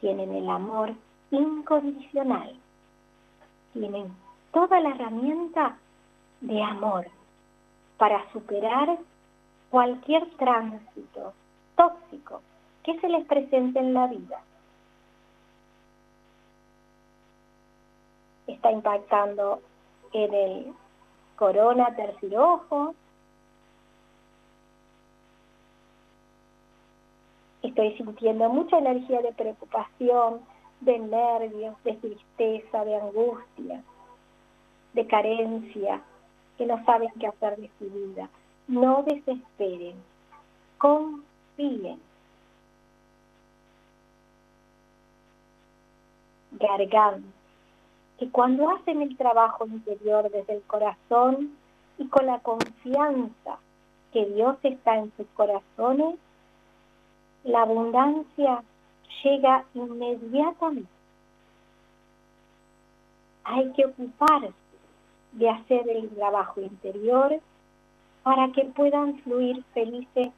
Tienen 0.00 0.34
el 0.34 0.48
amor 0.48 0.94
incondicional. 1.30 2.54
Tienen 3.72 4.12
toda 4.52 4.80
la 4.80 4.90
herramienta 4.90 5.76
de 6.40 6.62
amor 6.62 7.06
para 7.96 8.30
superar 8.32 8.98
cualquier 9.70 10.28
tránsito 10.36 11.32
tóxico 11.76 12.40
que 12.82 12.98
se 13.00 13.08
les 13.08 13.24
presente 13.26 13.78
en 13.80 13.94
la 13.94 14.06
vida. 14.06 14.40
Está 18.64 18.72
impactando 18.72 19.60
en 20.14 20.32
el 20.32 20.74
corona 21.36 21.94
tercer 21.94 22.34
ojo. 22.38 22.94
Estoy 27.60 27.94
sintiendo 27.98 28.48
mucha 28.48 28.78
energía 28.78 29.20
de 29.20 29.34
preocupación, 29.34 30.40
de 30.80 30.98
nervios, 30.98 31.76
de 31.84 31.92
tristeza, 31.92 32.86
de 32.86 32.96
angustia, 32.96 33.82
de 34.94 35.06
carencia, 35.08 36.00
que 36.56 36.64
no 36.64 36.82
saben 36.86 37.10
qué 37.20 37.26
hacer 37.26 37.58
de 37.58 37.70
su 37.78 37.84
vida. 37.90 38.30
No 38.66 39.02
desesperen, 39.02 39.96
confíen. 40.78 42.00
Garganta, 46.52 47.43
que 48.18 48.30
cuando 48.30 48.70
hacen 48.70 49.02
el 49.02 49.16
trabajo 49.16 49.66
interior 49.66 50.30
desde 50.30 50.54
el 50.54 50.62
corazón 50.62 51.56
y 51.98 52.06
con 52.08 52.26
la 52.26 52.38
confianza 52.40 53.58
que 54.12 54.26
Dios 54.26 54.56
está 54.62 54.96
en 54.96 55.12
sus 55.16 55.26
corazones, 55.34 56.16
la 57.42 57.62
abundancia 57.62 58.62
llega 59.22 59.64
inmediatamente. 59.74 60.88
Hay 63.44 63.72
que 63.72 63.86
ocuparse 63.86 64.52
de 65.32 65.50
hacer 65.50 65.88
el 65.88 66.08
trabajo 66.10 66.60
interior 66.60 67.40
para 68.22 68.50
que 68.52 68.64
puedan 68.64 69.18
fluir 69.18 69.62
felices 69.74 70.28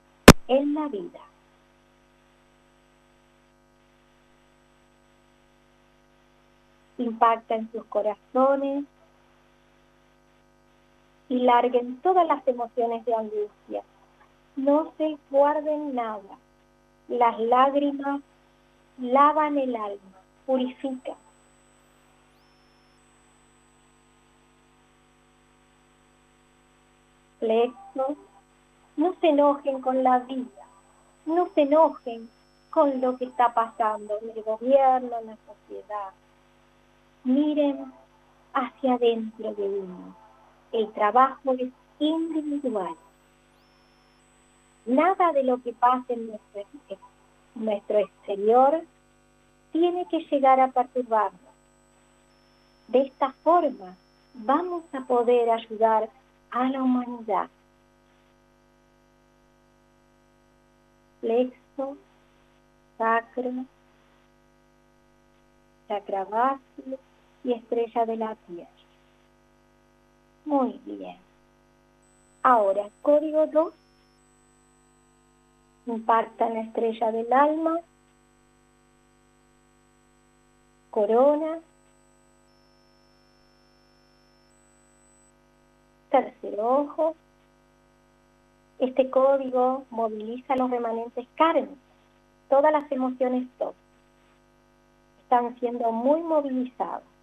en 0.48 0.74
la 0.74 0.88
vida. 0.88 1.20
Impacta 6.98 7.56
en 7.56 7.70
sus 7.72 7.84
corazones 7.86 8.84
y 11.28 11.38
larguen 11.38 12.00
todas 12.02 12.26
las 12.26 12.46
emociones 12.46 13.04
de 13.04 13.14
angustia. 13.14 13.82
No 14.56 14.92
se 14.96 15.18
guarden 15.30 15.94
nada. 15.94 16.38
Las 17.08 17.38
lágrimas 17.38 18.20
lavan 18.98 19.58
el 19.58 19.76
alma, 19.76 20.20
purifican. 20.46 21.16
Plexos, 27.38 28.16
no 28.96 29.14
se 29.20 29.28
enojen 29.28 29.82
con 29.82 30.02
la 30.02 30.20
vida, 30.20 30.64
no 31.26 31.48
se 31.54 31.62
enojen 31.62 32.30
con 32.70 33.00
lo 33.00 33.16
que 33.18 33.26
está 33.26 33.52
pasando 33.52 34.18
en 34.22 34.30
el 34.30 34.42
gobierno, 34.42 35.18
en 35.20 35.26
la 35.26 35.36
sociedad. 35.46 36.12
Miren 37.26 37.92
hacia 38.54 38.94
adentro 38.94 39.52
de 39.54 39.68
uno. 39.68 40.14
El 40.70 40.92
trabajo 40.92 41.54
es 41.58 41.72
individual. 41.98 42.94
Nada 44.84 45.32
de 45.32 45.42
lo 45.42 45.60
que 45.60 45.72
pasa 45.72 46.12
en 46.12 46.30
nuestro 47.56 47.98
exterior 47.98 48.80
tiene 49.72 50.06
que 50.08 50.20
llegar 50.30 50.60
a 50.60 50.70
perturbarnos. 50.70 51.40
De 52.86 53.00
esta 53.00 53.32
forma 53.42 53.96
vamos 54.34 54.84
a 54.92 55.00
poder 55.00 55.50
ayudar 55.50 56.08
a 56.52 56.68
la 56.68 56.80
humanidad. 56.80 57.50
Plexo, 61.20 61.96
sacro, 62.96 63.64
chakra 65.88 66.24
base 66.24 66.98
y 67.46 67.52
estrella 67.52 68.04
de 68.04 68.16
la 68.16 68.34
tierra. 68.46 68.68
Muy 70.44 70.80
bien. 70.84 71.16
Ahora, 72.42 72.88
código 73.02 73.46
2 73.46 73.72
impacta 75.86 76.48
en 76.48 76.54
la 76.54 76.60
estrella 76.62 77.12
del 77.12 77.32
alma, 77.32 77.78
corona, 80.90 81.60
tercer 86.10 86.58
ojo. 86.58 87.14
Este 88.80 89.08
código 89.08 89.84
moviliza 89.90 90.56
los 90.56 90.68
remanentes 90.68 91.26
kármicos, 91.36 91.78
todas 92.48 92.72
las 92.72 92.90
emociones 92.90 93.48
tóxicas 93.56 93.86
están 95.22 95.58
siendo 95.58 95.90
muy 95.92 96.22
movilizados. 96.22 97.15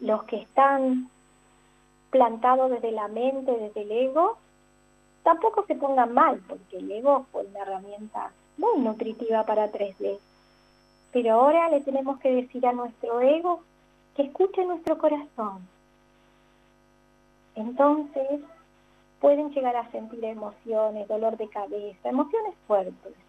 Los 0.00 0.24
que 0.24 0.36
están 0.36 1.10
plantados 2.10 2.70
desde 2.70 2.92
la 2.92 3.08
mente, 3.08 3.52
desde 3.52 3.82
el 3.82 3.92
ego, 3.92 4.38
tampoco 5.22 5.64
se 5.66 5.74
pongan 5.74 6.12
mal, 6.12 6.40
porque 6.48 6.78
el 6.78 6.90
ego 6.90 7.26
fue 7.32 7.44
una 7.44 7.60
herramienta 7.60 8.32
muy 8.56 8.78
nutritiva 8.80 9.44
para 9.44 9.70
3D. 9.70 10.18
Pero 11.12 11.34
ahora 11.34 11.68
le 11.68 11.80
tenemos 11.80 12.18
que 12.20 12.30
decir 12.30 12.66
a 12.66 12.72
nuestro 12.72 13.20
ego 13.20 13.62
que 14.14 14.22
escuche 14.22 14.64
nuestro 14.64 14.98
corazón. 14.98 15.66
Entonces 17.54 18.40
pueden 19.20 19.50
llegar 19.50 19.76
a 19.76 19.90
sentir 19.90 20.24
emociones, 20.24 21.08
dolor 21.08 21.36
de 21.36 21.48
cabeza, 21.48 22.08
emociones 22.08 22.54
fuertes. 22.66 23.25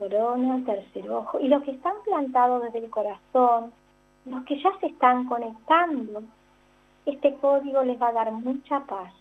Corona, 0.00 0.64
tercer 0.64 1.10
ojo. 1.10 1.38
Y 1.40 1.48
los 1.48 1.62
que 1.62 1.72
están 1.72 1.92
plantados 2.04 2.62
desde 2.62 2.78
el 2.78 2.90
corazón, 2.90 3.70
los 4.24 4.44
que 4.46 4.58
ya 4.62 4.70
se 4.80 4.86
están 4.86 5.26
conectando 5.26 6.22
este 7.04 7.34
código 7.34 7.82
les 7.82 8.00
va 8.00 8.08
a 8.08 8.12
dar 8.12 8.32
mucha 8.32 8.80
paz, 8.80 9.12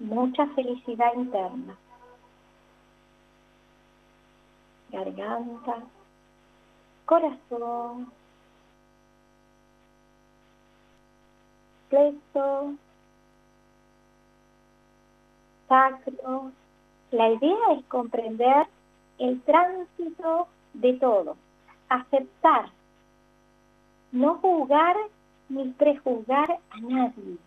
mucha 0.00 0.48
felicidad 0.48 1.14
interna. 1.14 1.76
Garganta, 4.90 5.76
corazón, 7.04 8.10
plexo, 11.88 12.74
sacro. 15.68 16.50
La 17.12 17.30
idea 17.30 17.72
es 17.78 17.84
comprender 17.86 18.66
el 19.18 19.40
tránsito 19.42 20.48
de 20.74 20.92
todo, 20.94 21.36
aceptar, 21.88 22.70
no 24.12 24.36
juzgar 24.36 24.96
ni 25.48 25.70
prejuzgar 25.72 26.58
a 26.70 26.80
nadie. 26.80 27.38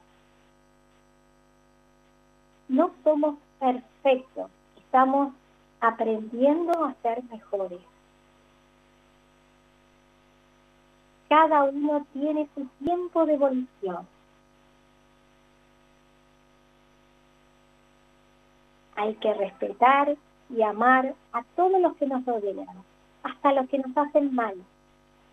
No 2.67 2.91
somos 3.03 3.36
perfectos, 3.60 4.49
estamos 4.77 5.34
aprendiendo 5.82 6.86
a 6.86 6.93
ser 7.01 7.23
mejores. 7.25 7.79
Cada 11.27 11.63
uno 11.63 12.05
tiene 12.13 12.49
su 12.55 12.65
tiempo 12.84 13.25
de 13.25 13.36
evolución. 13.36 14.08
Hay 18.95 19.13
que 19.15 19.34
respetar 19.34 20.17
y 20.49 20.62
amar 20.63 21.13
a 21.33 21.43
todos 21.55 21.79
los 21.79 21.95
que 21.97 22.07
nos 22.07 22.25
rodean, 22.25 22.67
hasta 23.23 23.53
los 23.53 23.69
que 23.69 23.77
nos 23.77 23.95
hacen 23.95 24.33
mal, 24.33 24.55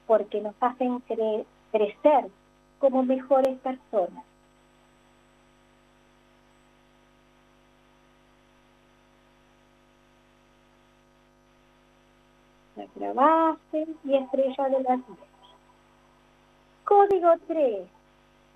porque 0.07 0.41
nos 0.41 0.55
hacen 0.61 1.01
crecer 1.71 2.29
como 2.79 3.03
mejores 3.03 3.59
personas. 3.59 4.25
La 12.97 13.13
base 13.13 13.87
y 14.05 14.15
estrella 14.15 14.69
de 14.71 14.83
la 14.83 14.97
tierra. 14.97 15.27
Código 16.85 17.33
3. 17.47 17.87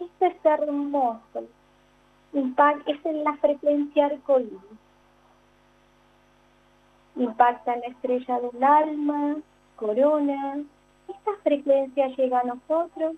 Esto 0.00 0.24
es 0.24 0.44
hermoso. 0.44 1.44
Impact, 2.32 2.88
es 2.88 3.04
en 3.04 3.24
la 3.24 3.36
frecuencia 3.36 4.06
arcoíris 4.06 4.60
impacta 7.20 7.76
la 7.76 7.86
estrella 7.86 8.40
de 8.40 8.48
un 8.48 8.64
alma, 8.64 9.36
corona. 9.76 10.62
Estas 11.08 11.38
frecuencias 11.42 12.16
llegan 12.16 12.50
a 12.50 12.54
nosotros 12.54 13.16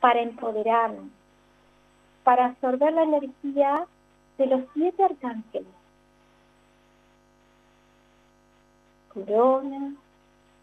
para 0.00 0.20
empoderarnos, 0.20 1.08
para 2.24 2.46
absorber 2.46 2.92
la 2.92 3.02
energía 3.02 3.86
de 4.36 4.46
los 4.46 4.62
siete 4.74 5.02
arcángeles. 5.02 5.66
Corona, 9.12 9.94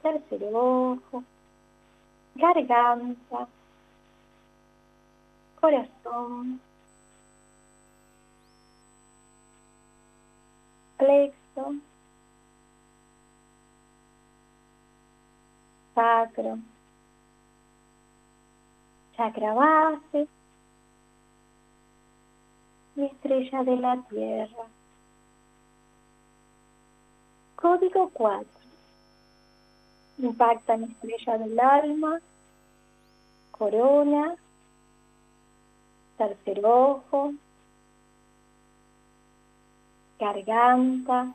tercer 0.02 0.44
ojo, 0.54 1.24
garganta, 2.36 3.48
corazón, 5.60 6.62
plexo, 10.98 11.76
sacro, 15.96 16.60
chakra 19.16 19.54
base 19.54 20.28
y 22.98 23.06
estrella 23.06 23.64
de 23.64 23.76
la 23.78 24.02
tierra. 24.10 24.66
Código 27.56 28.10
4. 28.14 28.48
Impacta 30.20 30.76
en 30.76 30.84
estrella 30.84 31.38
del 31.38 31.60
alma, 31.60 32.20
corona, 33.52 34.36
tercer 36.18 36.66
ojo, 36.66 37.34
garganta, 40.20 41.34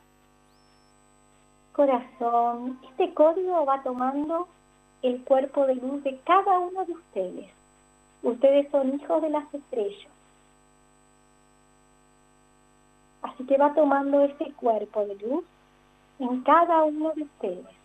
corazón. 1.80 2.78
Este 2.90 3.14
código 3.14 3.64
va 3.64 3.82
tomando 3.82 4.46
el 5.00 5.24
cuerpo 5.24 5.66
de 5.66 5.76
luz 5.76 6.04
de 6.04 6.20
cada 6.26 6.58
uno 6.58 6.84
de 6.84 6.92
ustedes. 6.92 7.50
Ustedes 8.22 8.70
son 8.70 9.00
hijos 9.00 9.22
de 9.22 9.30
las 9.30 9.54
estrellas. 9.54 10.12
Así 13.22 13.46
que 13.46 13.56
va 13.56 13.72
tomando 13.72 14.20
ese 14.20 14.52
cuerpo 14.52 15.06
de 15.06 15.14
luz 15.26 15.44
en 16.18 16.42
cada 16.42 16.84
uno 16.84 17.12
de 17.14 17.22
ustedes. 17.22 17.76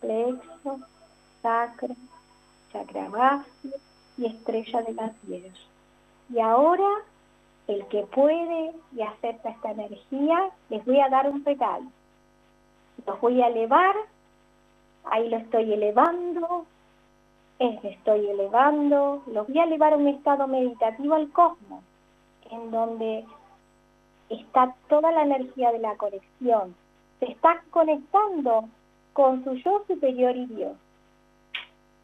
Plexo, 0.00 0.80
sacro, 1.42 1.94
chakra 2.72 3.08
base 3.08 3.70
y 4.18 4.26
estrella 4.26 4.82
de 4.82 4.94
la 4.94 5.12
tierra. 5.24 5.54
Y 6.28 6.40
ahora, 6.40 6.88
el 7.68 7.86
que 7.86 8.02
puede 8.02 8.72
y 8.96 9.02
acepta 9.02 9.50
esta 9.50 9.70
energía, 9.70 10.50
les 10.70 10.84
voy 10.84 10.98
a 10.98 11.08
dar 11.08 11.30
un 11.30 11.44
regalo. 11.44 11.86
Los 13.06 13.20
voy 13.20 13.42
a 13.42 13.48
elevar, 13.48 13.94
ahí 15.04 15.28
lo 15.28 15.36
estoy 15.38 15.72
elevando, 15.72 16.66
es, 17.58 17.84
estoy 17.84 18.26
elevando, 18.28 19.22
los 19.26 19.46
voy 19.46 19.58
a 19.58 19.64
elevar 19.64 19.92
a 19.92 19.96
un 19.96 20.08
estado 20.08 20.46
meditativo 20.46 21.14
al 21.14 21.30
cosmos, 21.30 21.82
en 22.50 22.70
donde 22.70 23.24
está 24.28 24.74
toda 24.88 25.12
la 25.12 25.22
energía 25.22 25.72
de 25.72 25.78
la 25.78 25.96
conexión. 25.96 26.74
Se 27.20 27.26
está 27.30 27.62
conectando 27.70 28.68
con 29.12 29.44
su 29.44 29.54
yo 29.54 29.84
superior 29.86 30.36
y 30.36 30.46
Dios. 30.46 30.76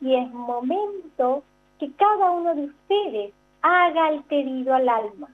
Y 0.01 0.14
es 0.14 0.31
momento 0.33 1.42
que 1.79 1.90
cada 1.92 2.31
uno 2.31 2.55
de 2.55 2.64
ustedes 2.66 3.33
haga 3.62 4.11
el 4.11 4.22
pedido 4.24 4.74
al 4.74 4.88
alma. 4.88 5.29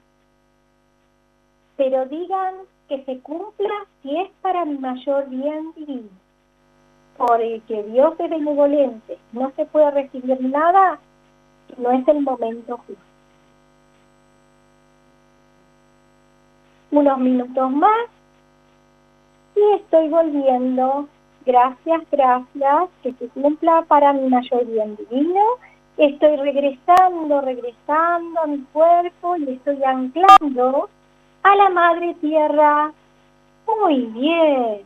Pero 1.77 2.05
digan 2.05 2.55
que 2.87 3.03
se 3.05 3.19
cumpla 3.19 3.85
si 4.01 4.15
es 4.17 4.29
para 4.41 4.65
mi 4.65 4.77
mayor 4.77 5.29
bien 5.29 5.73
divino. 5.75 6.09
Porque 7.17 7.83
Dios 7.91 8.13
es 8.19 8.29
benevolente, 8.29 9.17
no 9.31 9.51
se 9.55 9.65
puede 9.65 9.91
recibir 9.91 10.41
nada 10.41 10.99
no 11.77 11.91
es 11.91 12.07
el 12.07 12.21
momento 12.21 12.77
justo. 12.77 13.03
Unos 16.91 17.17
minutos 17.19 17.71
más 17.71 18.07
y 19.55 19.75
estoy 19.75 20.09
volviendo. 20.09 21.07
Gracias, 21.45 22.01
gracias, 22.11 22.89
que 23.03 23.13
se 23.13 23.27
cumpla 23.29 23.83
para 23.87 24.13
mi 24.13 24.29
mayor 24.29 24.65
bien 24.65 24.95
divino. 24.95 25.41
Estoy 25.97 26.37
regresando, 26.37 27.41
regresando 27.41 28.41
a 28.41 28.47
mi 28.47 28.59
cuerpo 28.73 29.37
y 29.37 29.51
estoy 29.51 29.83
anclando 29.83 30.89
a 31.45 31.55
la 31.55 31.69
madre 31.69 32.15
tierra. 32.15 32.91
Muy 33.67 34.07
bien. 34.07 34.81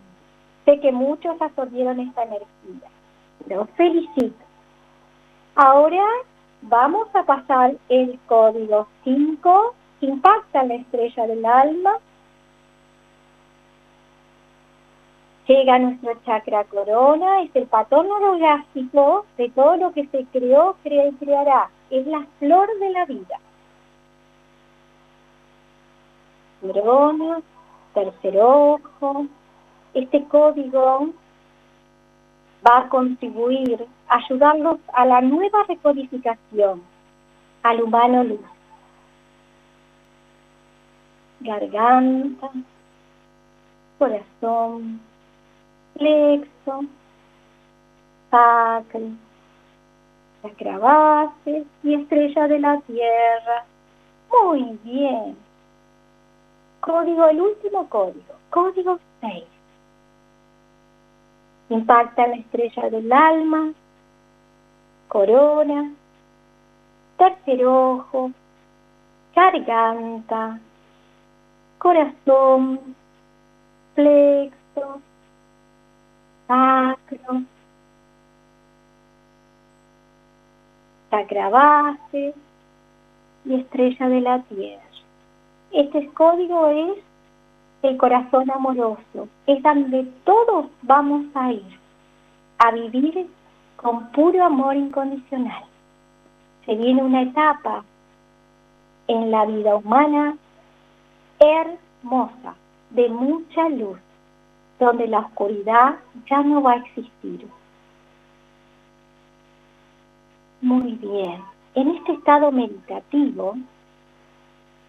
Sé 0.66 0.80
que 0.82 0.92
muchos 0.92 1.42
absorbieron 1.42 2.02
esta 2.02 2.24
energía. 2.24 2.90
Los 3.48 3.70
felicito. 3.72 4.44
Ahora 5.56 6.04
vamos 6.62 7.08
a 7.16 7.24
pasar 7.24 7.76
el 7.88 8.20
código 8.28 8.88
5, 9.06 9.74
impacta 10.02 10.64
la 10.64 10.76
estrella 10.76 11.28
del 11.28 11.46
alma. 11.46 11.98
Llega 15.48 15.80
nuestro 15.80 16.14
chakra 16.26 16.66
corona, 16.66 17.42
es 17.42 17.56
el 17.56 17.68
patrón 17.68 18.12
orgástico 18.12 19.26
de 19.38 19.50
todo 19.50 19.78
lo 19.78 19.94
que 19.94 20.06
se 20.08 20.26
creó, 20.26 20.76
crea 20.84 21.08
y 21.08 21.14
creará. 21.14 21.70
Es 21.90 22.06
la 22.06 22.28
flor 22.38 22.68
de 22.80 22.90
la 22.92 23.06
vida. 23.06 23.40
Tercer 26.62 28.38
ojo. 28.42 29.26
Este 29.94 30.24
código 30.26 31.10
va 32.68 32.80
a 32.80 32.90
contribuir, 32.90 33.86
a 34.08 34.18
ayudarlos 34.18 34.80
a 34.94 35.06
la 35.06 35.22
nueva 35.22 35.64
recodificación, 35.68 36.84
al 37.64 37.82
humano 37.82 38.24
luz. 38.24 38.40
Garganta, 41.40 42.52
corazón, 43.98 45.00
plexo, 45.94 46.82
sacro, 48.30 49.02
chakra 50.44 50.78
base 50.78 51.66
y 51.84 51.94
estrella 51.96 52.48
de 52.48 52.60
la 52.60 52.80
tierra. 52.82 53.66
Muy 54.30 54.78
bien. 54.84 55.49
Código, 56.80 57.28
el 57.28 57.42
último 57.42 57.90
código, 57.90 58.36
código 58.50 59.00
6. 59.22 59.44
Impacta 61.70 62.28
la 62.28 62.36
estrella 62.36 62.90
del 62.90 63.12
alma, 63.12 63.74
corona, 65.08 65.92
tercer 67.18 67.66
ojo, 67.66 68.32
garganta, 69.36 70.60
corazón, 71.78 72.96
plexo, 73.94 75.02
sacro, 76.48 77.44
chakra 81.12 81.50
base 81.50 82.34
y 83.46 83.56
estrella 83.56 84.10
de 84.10 84.22
la 84.22 84.42
tierra. 84.44 84.89
Este 85.72 86.08
código 86.10 86.68
es 86.70 86.98
el 87.84 87.98
corazón 87.98 88.50
amoroso, 88.52 89.28
es 89.48 89.62
donde 89.64 90.04
todos 90.24 90.66
vamos 90.82 91.26
a 91.36 91.52
ir 91.52 91.80
a 92.58 92.72
vivir 92.72 93.28
con 93.78 94.12
puro 94.12 94.44
amor 94.44 94.76
incondicional. 94.76 95.64
Se 96.66 96.76
viene 96.76 97.04
una 97.04 97.22
etapa 97.22 97.84
en 99.08 99.32
la 99.32 99.46
vida 99.46 99.76
humana 99.76 100.36
hermosa, 101.40 102.56
de 102.90 103.08
mucha 103.10 103.70
luz, 103.70 104.00
donde 104.80 105.08
la 105.08 105.20
oscuridad 105.20 105.96
ya 106.30 106.42
no 106.44 106.62
va 106.62 106.74
a 106.74 106.78
existir. 106.78 107.48
Muy 110.62 110.94
bien, 110.94 111.42
en 111.76 111.88
este 111.96 112.14
estado 112.14 112.52
meditativo 112.52 113.56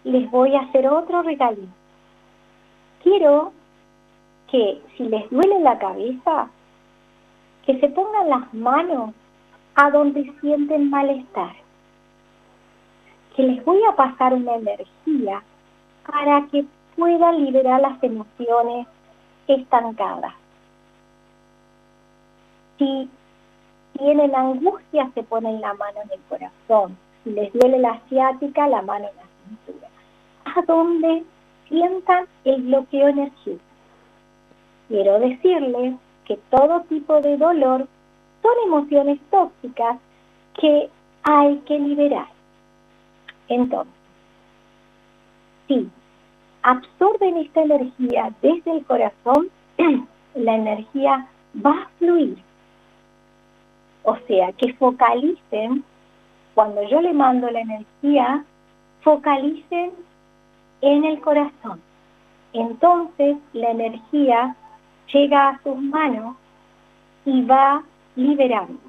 les 0.03 0.29
voy 0.31 0.55
a 0.55 0.61
hacer 0.61 0.87
otro 0.87 1.21
regalito. 1.21 1.67
Quiero 3.03 3.53
que 4.49 4.81
si 4.95 5.03
les 5.03 5.29
duele 5.29 5.59
la 5.59 5.79
cabeza, 5.79 6.49
que 7.65 7.79
se 7.79 7.87
pongan 7.89 8.29
las 8.29 8.53
manos 8.53 9.11
a 9.75 9.89
donde 9.89 10.31
sienten 10.41 10.89
malestar. 10.89 11.53
Que 13.35 13.43
les 13.43 13.63
voy 13.63 13.81
a 13.89 13.95
pasar 13.95 14.33
una 14.33 14.55
energía 14.55 15.41
para 16.05 16.45
que 16.47 16.65
puedan 16.95 17.45
liberar 17.45 17.81
las 17.81 18.01
emociones 18.03 18.87
estancadas. 19.47 20.33
Si 22.77 23.09
tienen 23.97 24.35
angustia, 24.35 25.09
se 25.13 25.23
ponen 25.23 25.61
la 25.61 25.73
mano 25.75 26.01
en 26.03 26.11
el 26.11 26.19
corazón. 26.27 26.97
Si 27.23 27.29
les 27.29 27.53
duele 27.53 27.79
la 27.79 27.91
asiática, 27.91 28.67
la 28.67 28.81
mano 28.81 29.07
en 29.07 29.15
la. 29.15 29.30
A 30.55 30.61
donde 30.63 31.23
sientan 31.67 32.25
el 32.43 32.61
bloqueo 32.63 33.07
energético. 33.07 33.59
Quiero 34.87 35.19
decirles 35.19 35.95
que 36.25 36.37
todo 36.49 36.81
tipo 36.89 37.21
de 37.21 37.37
dolor 37.37 37.87
son 38.41 38.51
emociones 38.65 39.19
tóxicas 39.29 39.97
que 40.59 40.89
hay 41.23 41.57
que 41.59 41.79
liberar. 41.79 42.27
Entonces, 43.47 43.93
si 45.67 45.89
absorben 46.63 47.37
esta 47.37 47.61
energía 47.61 48.33
desde 48.41 48.71
el 48.71 48.85
corazón, 48.85 49.49
la 50.35 50.55
energía 50.55 51.27
va 51.65 51.71
a 51.71 51.89
fluir. 51.99 52.37
O 54.03 54.17
sea, 54.27 54.51
que 54.53 54.73
focalicen, 54.73 55.83
cuando 56.55 56.83
yo 56.89 57.01
le 57.01 57.13
mando 57.13 57.49
la 57.49 57.61
energía, 57.61 58.43
focalicen 59.01 59.91
en 60.81 61.05
el 61.05 61.21
corazón. 61.21 61.81
entonces 62.53 63.37
la 63.53 63.71
energía 63.71 64.55
llega 65.13 65.49
a 65.49 65.63
sus 65.63 65.77
manos 65.77 66.35
y 67.25 67.43
va 67.43 67.83
liberando. 68.15 68.79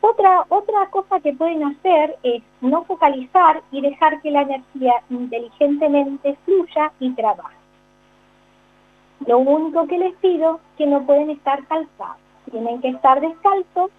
Otra, 0.00 0.44
otra 0.48 0.86
cosa 0.90 1.20
que 1.20 1.32
pueden 1.32 1.64
hacer 1.64 2.16
es 2.22 2.42
no 2.60 2.84
focalizar 2.84 3.62
y 3.72 3.80
dejar 3.80 4.20
que 4.20 4.30
la 4.30 4.42
energía 4.42 4.94
inteligentemente 5.10 6.36
fluya 6.44 6.92
y 7.00 7.10
trabaje. 7.14 7.56
Lo 9.26 9.38
único 9.38 9.86
que 9.86 9.98
les 9.98 10.14
pido 10.16 10.56
es 10.56 10.78
que 10.78 10.86
no 10.86 11.04
pueden 11.04 11.30
estar 11.30 11.66
calzados. 11.66 12.18
Tienen 12.50 12.80
que 12.80 12.88
estar 12.88 13.20
descalzos, 13.20 13.90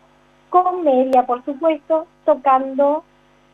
con 0.50 0.84
media, 0.84 1.26
por 1.26 1.44
supuesto, 1.46 2.08
tocando 2.26 3.04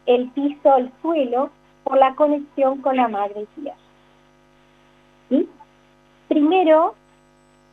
el 0.05 0.29
piso, 0.31 0.77
el 0.77 0.91
suelo, 1.01 1.49
por 1.85 1.97
la 1.97 2.13
conexión 2.15 2.81
con 2.81 2.97
la 2.97 3.07
madre 3.07 3.45
tierra. 3.55 3.77
Primero 6.27 6.95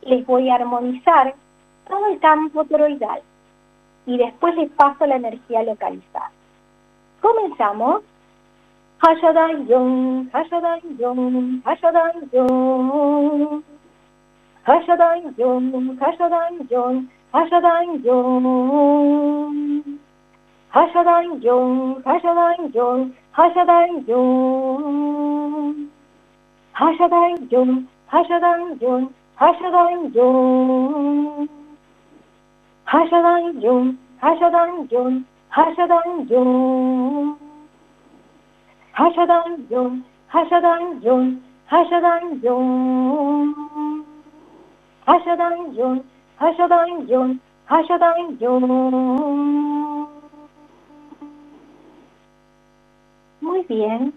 les 0.03 0.25
voy 0.25 0.49
a 0.49 0.55
armonizar 0.55 1.33
todo 1.87 2.07
el 2.07 2.19
campo 2.19 2.63
toroidal 2.65 3.21
y 4.05 4.17
después 4.17 4.55
les 4.55 4.69
paso 4.71 5.05
la 5.05 5.15
energía 5.15 5.63
localizada. 5.63 6.31
Comenzamos. 7.21 8.03
Hashadan 8.99 9.67
Yong, 9.67 10.29
Hashadan 10.31 10.79
Yong, 10.97 11.61
Hashadan 11.65 12.29
Yong. 12.31 13.63
Hashadan 14.63 15.35
Yong, 22.71 23.13
하샤당존 23.33 24.15
하샤당존 26.71 27.87
하샤당존 28.07 29.13
하샤당존 29.35 31.49
하샤당존 32.85 33.97
하샤당존 34.19 35.25
하샤당존 35.49 35.49
하샤당존 35.49 37.37
하샤당존 38.93 40.03
하샤당존 41.65 44.05
하샤당존 45.05 46.03
하샤당존 46.37 47.39
하샤당존 47.65 49.92
Muy 53.43 53.61
bien. 53.63 54.13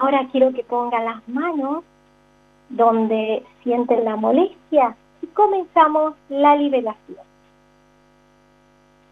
Ahora 0.00 0.26
quiero 0.32 0.52
que 0.52 0.64
pongan 0.64 1.04
las 1.04 1.28
manos 1.28 1.84
donde 2.70 3.44
sienten 3.62 4.04
la 4.04 4.16
molestia 4.16 4.96
y 5.22 5.28
comenzamos 5.28 6.14
la 6.28 6.56
liberación. 6.56 7.20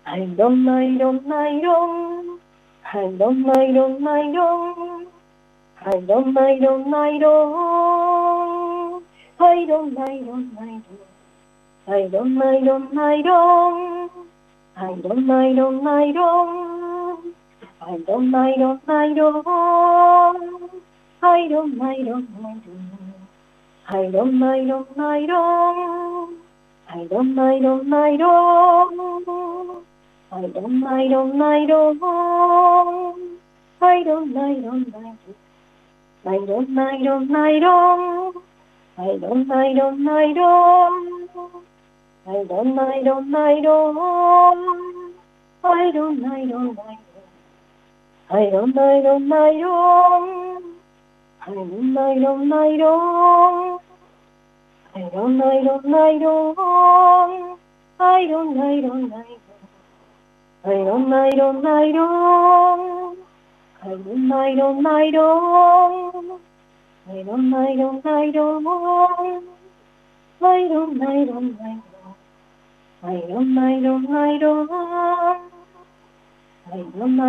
Ayrón, 0.05 0.69
ayrón, 0.69 1.33
ayrón. 1.33 2.41
Ayrón, 2.93 3.53
ayrón, 3.57 4.09
ayrón. 4.09 5.07
Ayrón, 5.85 6.37
ayrón, 6.37 6.93
ayrón. 6.93 7.43
Ayrón, 9.39 9.97
ayrón, 10.03 10.43
ayrón. 12.99 14.11
Ayrón, 14.75 15.31
ayrón, 15.31 15.87
ayrón. 15.87 16.76
I 17.89 17.99
don't, 17.99 18.35
I 18.35 18.57
don't, 18.57 18.83
I 18.89 19.15
don't. 19.15 19.47
I 21.23 21.47
don't, 21.49 21.81
I 21.81 22.03
don't, 22.03 22.29
I 22.35 22.59
don't. 22.59 23.15
I 23.89 24.11
don't, 24.11 24.43
I 24.43 24.65
don't, 24.65 24.99
I 24.99 25.27
don't. 25.27 26.37
I 26.89 27.05
don't, 27.05 27.39
I 27.39 27.59
don't, 27.61 27.93
I 27.95 28.17
don't. 28.17 29.85
I 30.33 30.47
don't, 30.49 30.85
I 30.85 31.07
don't, 31.07 31.41
I 31.41 31.67
don't. 31.67 32.03
I 33.81 34.03
don't, 34.03 34.37
I 34.37 34.59
don't, 34.59 34.95
I 34.95 35.21
don't. 35.23 35.37
I 36.27 36.39
don't, 36.45 36.77
I 36.77 37.03
don't, 37.05 37.37
I 37.37 37.59
don't. 37.61 38.43
I 38.99 39.17
don't, 39.17 39.51
I 39.53 39.73
don't, 39.75 40.09
I 40.09 40.33
don't. 40.33 41.63
I 42.27 42.45
don't, 42.49 42.79
I 42.81 43.03
don't, 43.05 43.35
I 43.37 43.61
don't. 43.61 43.99
I 45.63 45.93
don't, 45.93 46.25
I 46.25 46.45
don't, 46.45 46.79
I 46.79 46.85
don't. 46.85 47.06
Iron, 48.29 48.77
iron, 48.77 49.33
iron. 49.33 50.63
Iron, 51.47 51.97
iron, 51.97 52.53
iron. 52.53 53.79
I 54.97 55.11
don't. 55.11 55.43
Iron, 55.43 55.95
iron, 58.61 58.63
iron. 59.13 59.13
Iron, 60.65 61.13
iron, 61.13 61.67
iron. 61.67 63.17
Iron, 63.85 64.33
iron, 64.33 64.87
iron. 64.87 66.41
Iron, 67.09 67.55
iron, 67.55 68.03
iron. 68.05 68.67
Iron, 70.43 71.03
iron, 71.03 71.03
iron. 71.03 71.83
Iron, 73.03 73.59
iron, 73.59 74.17
iron. 74.17 74.69
I 76.69 76.79
don't. 76.79 77.21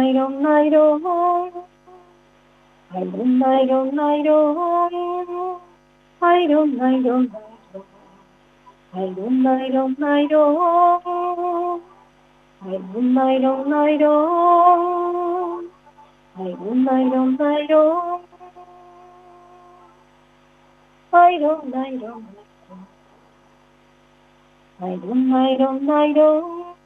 I 24.79 25.55
don't, 25.57 25.89
I 25.89 26.13
don't, 26.13 26.76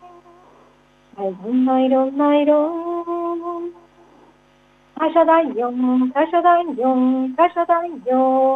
Nairo, 1.17 2.11
Nairo. 2.11 2.61
Ayudayón, 4.95 6.13
ayudayón, 6.15 7.35
ayudayón. 7.37 8.55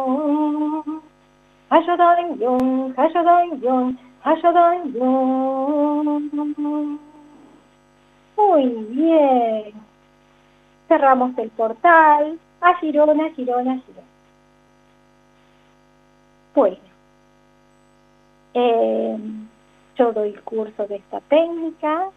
Ayudayón, 1.68 2.94
ayudayón, 2.96 3.98
ayudayón. 4.22 5.50
Muy 8.36 8.64
bien. 8.90 9.72
Cerramos 10.88 11.36
el 11.38 11.50
portal. 11.50 12.38
A 12.60 12.74
Girona, 12.76 13.30
Girona, 13.30 13.78
Girona. 13.80 14.06
Bueno. 16.54 16.78
Eh, 18.54 19.18
yo 19.96 20.12
doy 20.12 20.30
el 20.30 20.42
curso 20.42 20.86
de 20.86 20.96
esta 20.96 21.20
técnica 21.20 22.10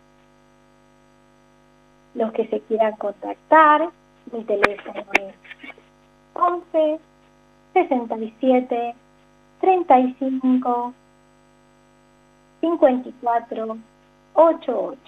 los 2.16 2.32
que 2.34 2.48
se 2.48 2.60
quieran 2.62 2.96
contactar, 2.98 3.90
mi 4.32 4.44
teléfono 4.44 5.04
es 5.14 5.36
11 6.34 7.00
67 7.74 8.96
35 9.62 10.94
54 12.62 13.78
88. 14.34 15.00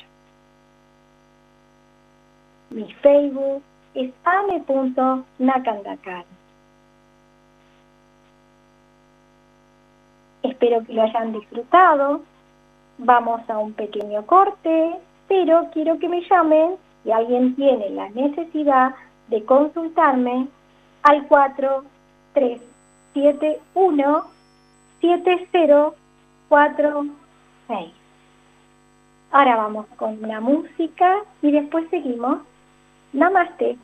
Mi 2.72 2.91
Facebook 2.93 3.62
es 3.93 4.12
ame.nakandakan. 4.24 6.24
Espero 10.43 10.84
que 10.86 10.93
lo 10.93 11.02
hayan 11.04 11.34
disfrutado. 11.34 12.22
Vamos 12.97 13.41
a 13.49 13.58
un 13.58 13.74
pequeño 13.74 14.26
corte, 14.26 14.95
pero 15.28 15.68
quiero 15.74 15.99
que 15.99 16.08
me 16.08 16.22
llamen 16.30 16.78
si 17.04 17.12
alguien 17.12 17.56
tiene 17.56 17.89
la 17.89 18.10
necesidad 18.10 18.93
de 19.30 19.43
consultarme 19.45 20.47
al 21.04 21.28
4371 21.28 24.26
7046. 25.02 27.91
Ahora 29.32 29.56
vamos 29.56 29.86
con 29.95 30.24
una 30.24 30.39
música 30.41 31.24
y 31.41 31.52
después 31.52 31.89
seguimos. 31.89 32.39
Namaste. 33.14 33.78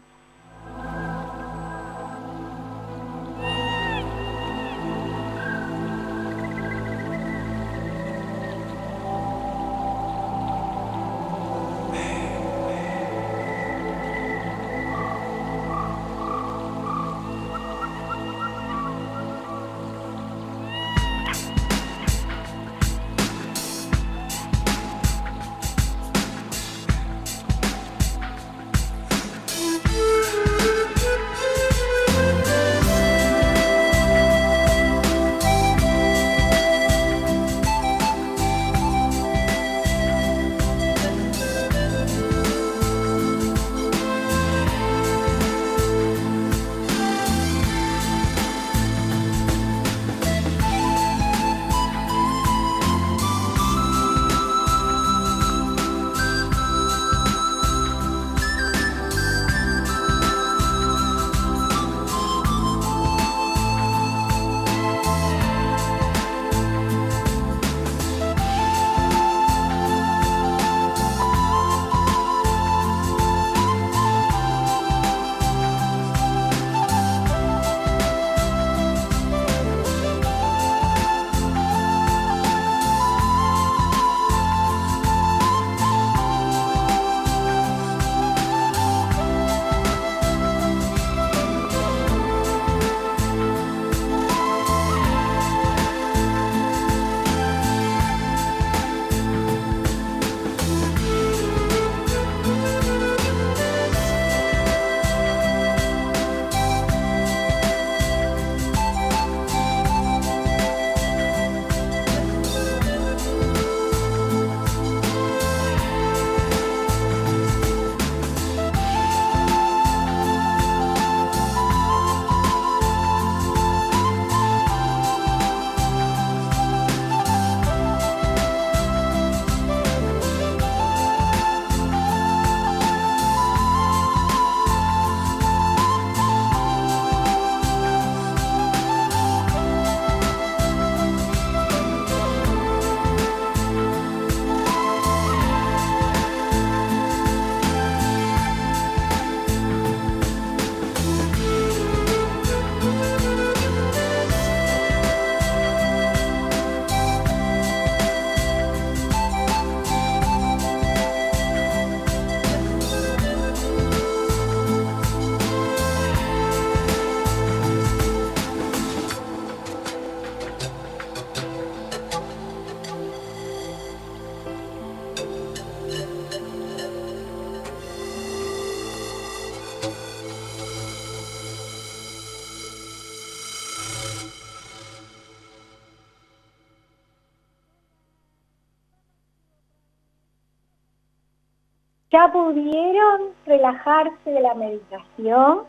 ¿Ya 192.17 192.31
pudieron 192.31 193.33
relajarse 193.45 194.31
de 194.31 194.41
la 194.41 194.55
meditación? 194.55 195.65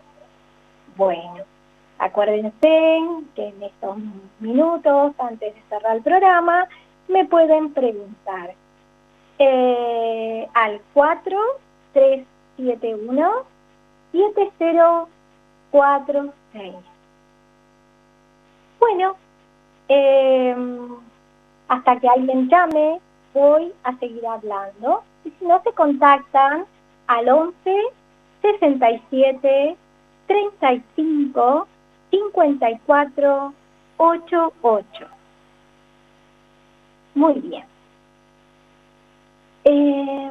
Bueno, 0.96 1.44
acuérdense 1.99 3.03
que 3.34 3.49
en 3.49 3.62
estos 3.62 3.99
minutos, 4.40 5.12
antes 5.18 5.55
de 5.55 5.62
cerrar 5.68 5.96
el 5.96 6.03
programa, 6.03 6.66
me 7.07 7.26
pueden 7.26 7.74
preguntar 7.74 8.55
eh, 9.38 10.49
al 10.55 10.80
4371 10.94 13.30
7046. 14.12 16.74
Bueno, 18.80 19.16
eh, 19.90 20.57
hasta 21.68 22.01
que 22.01 22.09
alguien 22.09 22.49
llame, 22.49 23.01
voy 23.34 23.70
a 23.84 23.94
seguir 23.99 24.26
hablando. 24.26 25.03
No, 25.40 25.62
se 25.62 25.72
contactan 25.72 26.64
al 27.06 27.28
11 27.28 27.54
67 28.42 29.76
35 30.26 31.66
54 32.10 33.52
88. 33.96 35.06
Muy 37.14 37.34
bien. 37.34 37.64
Eh, 39.64 40.30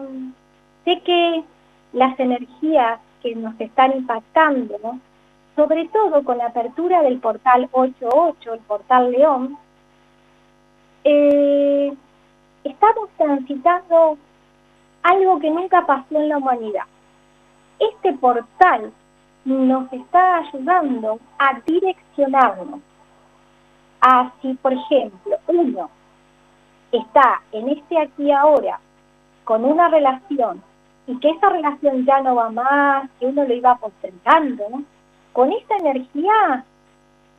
sé 0.86 1.02
que 1.02 1.44
las 1.94 2.20
energías 2.20 3.00
que 3.22 3.36
nos 3.36 3.60
están 3.60 3.92
impactando, 3.98 5.00
sobre 5.56 5.88
todo 5.90 6.24
con 6.24 6.38
la 6.38 6.48
apertura 6.48 7.02
del 7.02 7.20
portal 7.20 7.68
88, 7.72 8.54
el 8.54 8.60
portal 8.62 9.12
León, 9.12 9.58
eh, 11.04 11.94
estamos 12.64 13.10
transitando 13.18 14.18
algo 15.08 15.40
que 15.40 15.50
nunca 15.50 15.86
pasó 15.86 16.16
en 16.16 16.30
la 16.30 16.38
humanidad. 16.38 16.84
Este 17.80 18.14
portal 18.14 18.92
nos 19.46 19.92
está 19.94 20.40
ayudando 20.40 21.20
a 21.40 21.60
direccionarnos 21.66 22.82
a 24.02 24.32
si, 24.42 24.54
por 24.56 24.74
ejemplo, 24.74 25.38
uno 25.48 25.90
está 26.92 27.42
en 27.54 27.70
este 27.70 28.00
aquí 28.00 28.32
ahora 28.32 28.80
con 29.46 29.64
una 29.64 29.88
relación 29.88 30.62
y 31.08 31.18
que 31.20 31.30
esa 31.30 31.50
relación 31.50 32.06
ya 32.06 32.22
no 32.22 32.36
va 32.36 32.50
más, 32.50 33.10
que 33.20 33.28
uno 33.28 33.46
lo 33.46 33.54
iba 33.54 33.76
postergando, 33.76 34.66
con 35.32 35.54
esta 35.54 35.78
energía 35.78 36.66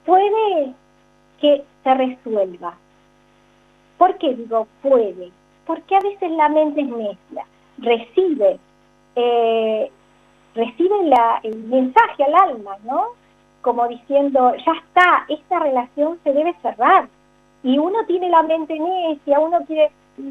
puede 0.06 0.72
que 1.38 1.64
se 1.84 1.94
resuelva. 1.94 2.74
¿Por 3.98 4.16
qué 4.16 4.34
digo 4.34 4.66
puede? 4.80 5.30
Porque 5.66 5.96
a 5.96 6.00
veces 6.00 6.30
la 6.30 6.48
mente 6.48 6.80
es 6.80 6.88
necia, 6.88 7.44
recibe, 7.78 8.58
eh, 9.16 9.90
recibe 10.54 11.04
la, 11.04 11.40
el 11.42 11.56
mensaje 11.64 12.24
al 12.24 12.34
alma, 12.34 12.76
¿no? 12.84 13.08
Como 13.62 13.86
diciendo, 13.88 14.54
ya 14.54 14.72
está, 14.72 15.24
esta 15.28 15.58
relación 15.58 16.18
se 16.24 16.32
debe 16.32 16.54
cerrar. 16.62 17.08
Y 17.62 17.78
uno 17.78 18.04
tiene 18.06 18.28
la 18.30 18.42
mente 18.42 18.78
necia, 18.78 19.40
uno 19.40 19.58
quiere, 19.66 19.90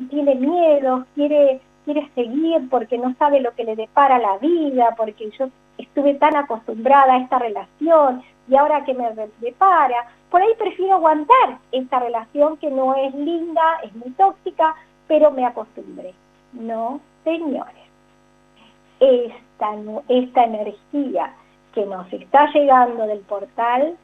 tiene 0.10 0.36
miedo, 0.36 1.06
quiere 1.16 1.60
quiere 1.88 2.10
seguir 2.16 2.68
porque 2.70 2.98
no 2.98 3.16
sabe 3.18 3.39
lo 3.39 3.56
que 3.56 3.64
le 3.64 3.78
depara 3.78 4.20
la 4.20 4.38
vida, 4.39 4.93
porque 4.98 5.32
yo 5.39 5.48
estuve 5.78 6.16
tan 6.16 6.36
acostumbrada 6.36 7.14
a 7.14 7.20
esta 7.20 7.39
relación 7.39 8.24
y 8.50 8.58
ahora 8.58 8.84
que 8.84 8.93
me 8.93 9.10
depara, 9.39 10.06
por 10.30 10.41
ahí 10.41 10.50
prefiero 10.60 10.95
aguantar 10.95 11.60
esta 11.72 12.00
relación 12.00 12.58
que 12.58 12.70
no 12.70 12.93
es 12.95 13.16
linda, 13.16 13.80
es 13.84 13.95
muy 13.95 14.12
tóxica, 14.12 14.76
pero 15.08 15.32
me 15.32 15.45
acostumbré. 15.45 16.14
No, 16.52 17.00
señores. 17.28 17.75
Esta, 18.99 19.75
esta 20.07 20.43
energía 20.45 21.34
que 21.73 21.86
nos 21.86 22.11
está 22.13 22.49
llegando 22.53 23.05
del 23.05 23.19
portal, 23.19 23.97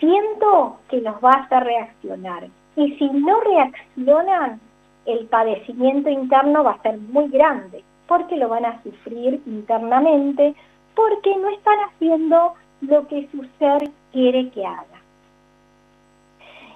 siento 0.00 0.78
que 0.88 1.00
los 1.00 1.14
va 1.24 1.30
a 1.30 1.42
hacer 1.44 1.62
reaccionar. 1.62 2.48
Y 2.76 2.96
si 2.96 3.08
no 3.08 3.40
reaccionan, 3.40 4.60
el 5.06 5.26
padecimiento 5.26 6.10
interno 6.10 6.64
va 6.64 6.72
a 6.72 6.82
ser 6.82 6.98
muy 6.98 7.28
grande, 7.28 7.84
porque 8.08 8.36
lo 8.36 8.48
van 8.48 8.66
a 8.66 8.82
sufrir 8.82 9.40
internamente, 9.46 10.54
porque 10.94 11.36
no 11.36 11.48
están 11.50 11.78
haciendo 11.88 12.54
lo 12.80 13.06
que 13.06 13.28
su 13.30 13.44
ser 13.58 13.90
quiere 14.12 14.50
que 14.50 14.66
haga. 14.66 14.98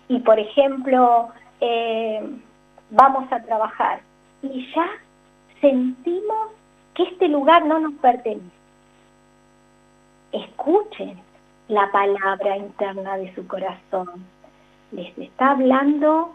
Y 0.09 0.21
por 0.21 0.39
ejemplo, 0.39 1.29
eh, 1.61 2.23
vamos 2.91 3.31
a 3.33 3.43
trabajar 3.43 4.01
y 4.43 4.67
ya 4.75 4.87
sentimos 5.63 6.51
que 6.95 7.05
este 7.05 7.29
lugar 7.29 7.65
no 7.65 7.79
nos 7.79 7.95
pertenece. 7.95 8.45
Escuchen 10.33 11.19
la 11.69 11.91
palabra 11.91 12.59
interna 12.59 13.17
de 13.17 13.35
su 13.35 13.47
corazón. 13.47 14.27
Les 14.91 15.17
está 15.17 15.53
hablando 15.53 16.33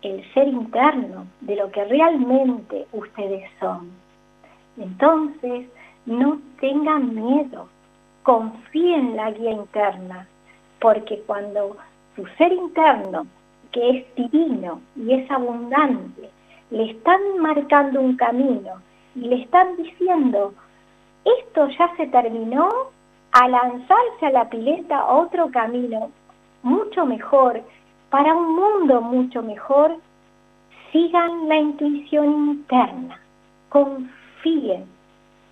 el 0.00 0.24
ser 0.32 0.48
interno 0.48 1.26
de 1.40 1.56
lo 1.56 1.70
que 1.70 1.84
realmente 1.84 2.86
ustedes 2.92 3.50
son. 3.60 3.90
Entonces, 4.78 5.66
no 6.06 6.40
tengan 6.60 7.14
miedo, 7.14 7.68
confíen 8.22 9.08
en 9.08 9.16
la 9.16 9.30
guía 9.32 9.50
interna, 9.50 10.26
porque 10.80 11.20
cuando 11.26 11.76
su 12.14 12.26
ser 12.38 12.52
interno, 12.52 13.26
que 13.72 13.90
es 13.90 14.14
divino 14.14 14.80
y 14.96 15.12
es 15.14 15.30
abundante, 15.30 16.30
le 16.70 16.90
están 16.90 17.20
marcando 17.40 18.00
un 18.00 18.16
camino 18.16 18.82
y 19.14 19.20
le 19.20 19.42
están 19.42 19.76
diciendo, 19.76 20.54
esto 21.24 21.68
ya 21.68 21.94
se 21.96 22.06
terminó, 22.06 22.68
a 23.32 23.48
lanzarse 23.48 24.26
a 24.26 24.30
la 24.30 24.48
pileta 24.48 25.04
otro 25.06 25.50
camino 25.50 26.10
mucho 26.62 27.04
mejor, 27.06 27.62
para 28.10 28.34
un 28.34 28.56
mundo 28.56 29.00
mucho 29.02 29.42
mejor, 29.42 29.96
sigan 30.92 31.48
la 31.48 31.56
intuición 31.56 32.26
interna, 32.50 33.20
confíen, 33.68 34.86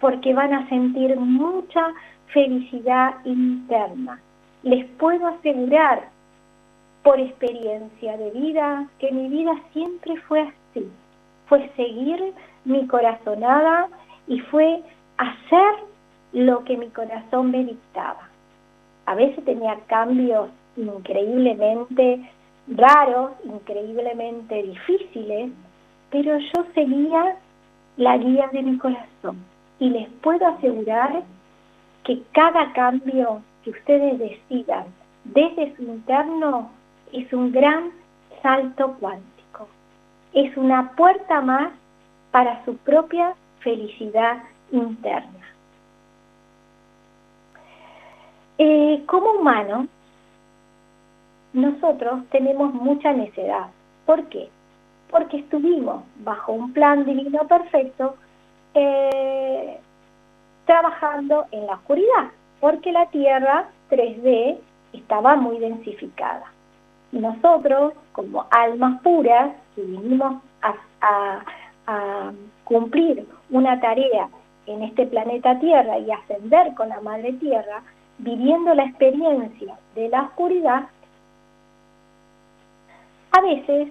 porque 0.00 0.32
van 0.34 0.54
a 0.54 0.68
sentir 0.68 1.16
mucha 1.16 1.92
felicidad 2.28 3.14
interna. 3.24 4.20
Les 4.62 4.86
puedo 4.98 5.26
asegurar 5.26 6.08
por 7.02 7.20
experiencia 7.20 8.16
de 8.16 8.30
vida 8.30 8.88
que 8.98 9.12
mi 9.12 9.28
vida 9.28 9.54
siempre 9.72 10.16
fue 10.22 10.40
así, 10.40 10.65
fue 11.48 11.70
seguir 11.76 12.32
mi 12.64 12.86
corazonada 12.86 13.88
y 14.28 14.40
fue 14.40 14.82
hacer 15.18 15.74
lo 16.32 16.64
que 16.64 16.76
mi 16.76 16.88
corazón 16.88 17.50
me 17.50 17.64
dictaba. 17.64 18.28
A 19.06 19.14
veces 19.14 19.44
tenía 19.44 19.78
cambios 19.86 20.50
increíblemente 20.76 22.28
raros, 22.68 23.32
increíblemente 23.44 24.62
difíciles, 24.62 25.50
pero 26.10 26.38
yo 26.38 26.64
seguía 26.74 27.36
la 27.96 28.18
guía 28.18 28.48
de 28.52 28.62
mi 28.62 28.78
corazón 28.78 29.38
y 29.78 29.90
les 29.90 30.08
puedo 30.22 30.46
asegurar 30.46 31.22
que 32.04 32.22
cada 32.32 32.72
cambio 32.72 33.42
que 33.62 33.70
ustedes 33.70 34.18
decidan 34.18 34.86
desde 35.24 35.74
su 35.76 35.82
interno 35.82 36.70
es 37.12 37.32
un 37.32 37.52
gran 37.52 37.90
salto 38.42 38.96
cuántico, 39.00 39.35
es 40.36 40.54
una 40.58 40.92
puerta 40.92 41.40
más 41.40 41.72
para 42.30 42.62
su 42.66 42.76
propia 42.76 43.34
felicidad 43.60 44.42
interna. 44.70 45.30
Eh, 48.58 49.02
como 49.06 49.30
humano, 49.30 49.88
nosotros 51.54 52.20
tenemos 52.30 52.74
mucha 52.74 53.14
necedad. 53.14 53.68
¿Por 54.04 54.24
qué? 54.26 54.50
Porque 55.10 55.38
estuvimos 55.38 56.04
bajo 56.18 56.52
un 56.52 56.74
plan 56.74 57.06
divino 57.06 57.48
perfecto 57.48 58.16
eh, 58.74 59.80
trabajando 60.66 61.46
en 61.50 61.66
la 61.66 61.76
oscuridad, 61.76 62.30
porque 62.60 62.92
la 62.92 63.06
Tierra 63.06 63.70
3D 63.88 64.58
estaba 64.92 65.34
muy 65.36 65.58
densificada. 65.60 66.52
Nosotros, 67.10 67.94
como 68.12 68.46
almas 68.50 69.00
puras, 69.00 69.52
que 69.76 69.82
vinimos 69.82 70.42
a, 70.62 70.74
cumplir 72.64 73.24
una 73.50 73.80
tarea 73.80 74.28
en 74.66 74.82
este 74.82 75.06
planeta 75.06 75.56
Tierra 75.60 76.00
y 76.00 76.10
ascender 76.10 76.74
con 76.74 76.88
la 76.88 77.00
Madre 77.00 77.32
Tierra, 77.34 77.82
viviendo 78.18 78.74
la 78.74 78.86
experiencia 78.86 79.78
de 79.94 80.08
la 80.08 80.22
oscuridad, 80.22 80.88
a 83.30 83.40
veces 83.40 83.88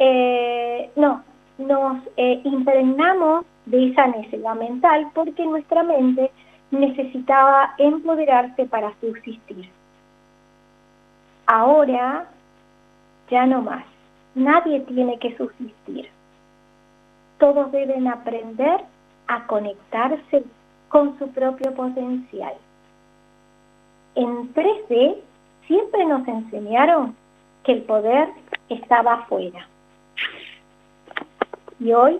eh, 0.00 0.90
no, 0.96 1.22
nos 1.58 2.02
eh, 2.16 2.40
impregnamos 2.42 3.44
de 3.66 3.90
esa 3.90 4.08
necesidad 4.08 4.56
mental 4.56 5.08
porque 5.14 5.44
nuestra 5.44 5.84
mente 5.84 6.32
necesitaba 6.72 7.74
empoderarse 7.78 8.64
para 8.66 8.92
subsistir. 9.00 9.70
Ahora 11.46 12.26
ya 13.30 13.46
no 13.46 13.62
más. 13.62 13.84
Nadie 14.34 14.80
tiene 14.80 15.18
que 15.18 15.36
subsistir. 15.36 16.08
Todos 17.38 17.70
deben 17.72 18.08
aprender 18.08 18.80
a 19.26 19.46
conectarse 19.46 20.44
con 20.88 21.18
su 21.18 21.28
propio 21.30 21.74
potencial. 21.74 22.54
En 24.14 24.52
3D 24.54 25.16
siempre 25.66 26.04
nos 26.06 26.26
enseñaron 26.26 27.14
que 27.62 27.72
el 27.72 27.82
poder 27.82 28.28
estaba 28.68 29.14
afuera. 29.14 29.66
Y 31.78 31.92
hoy 31.92 32.18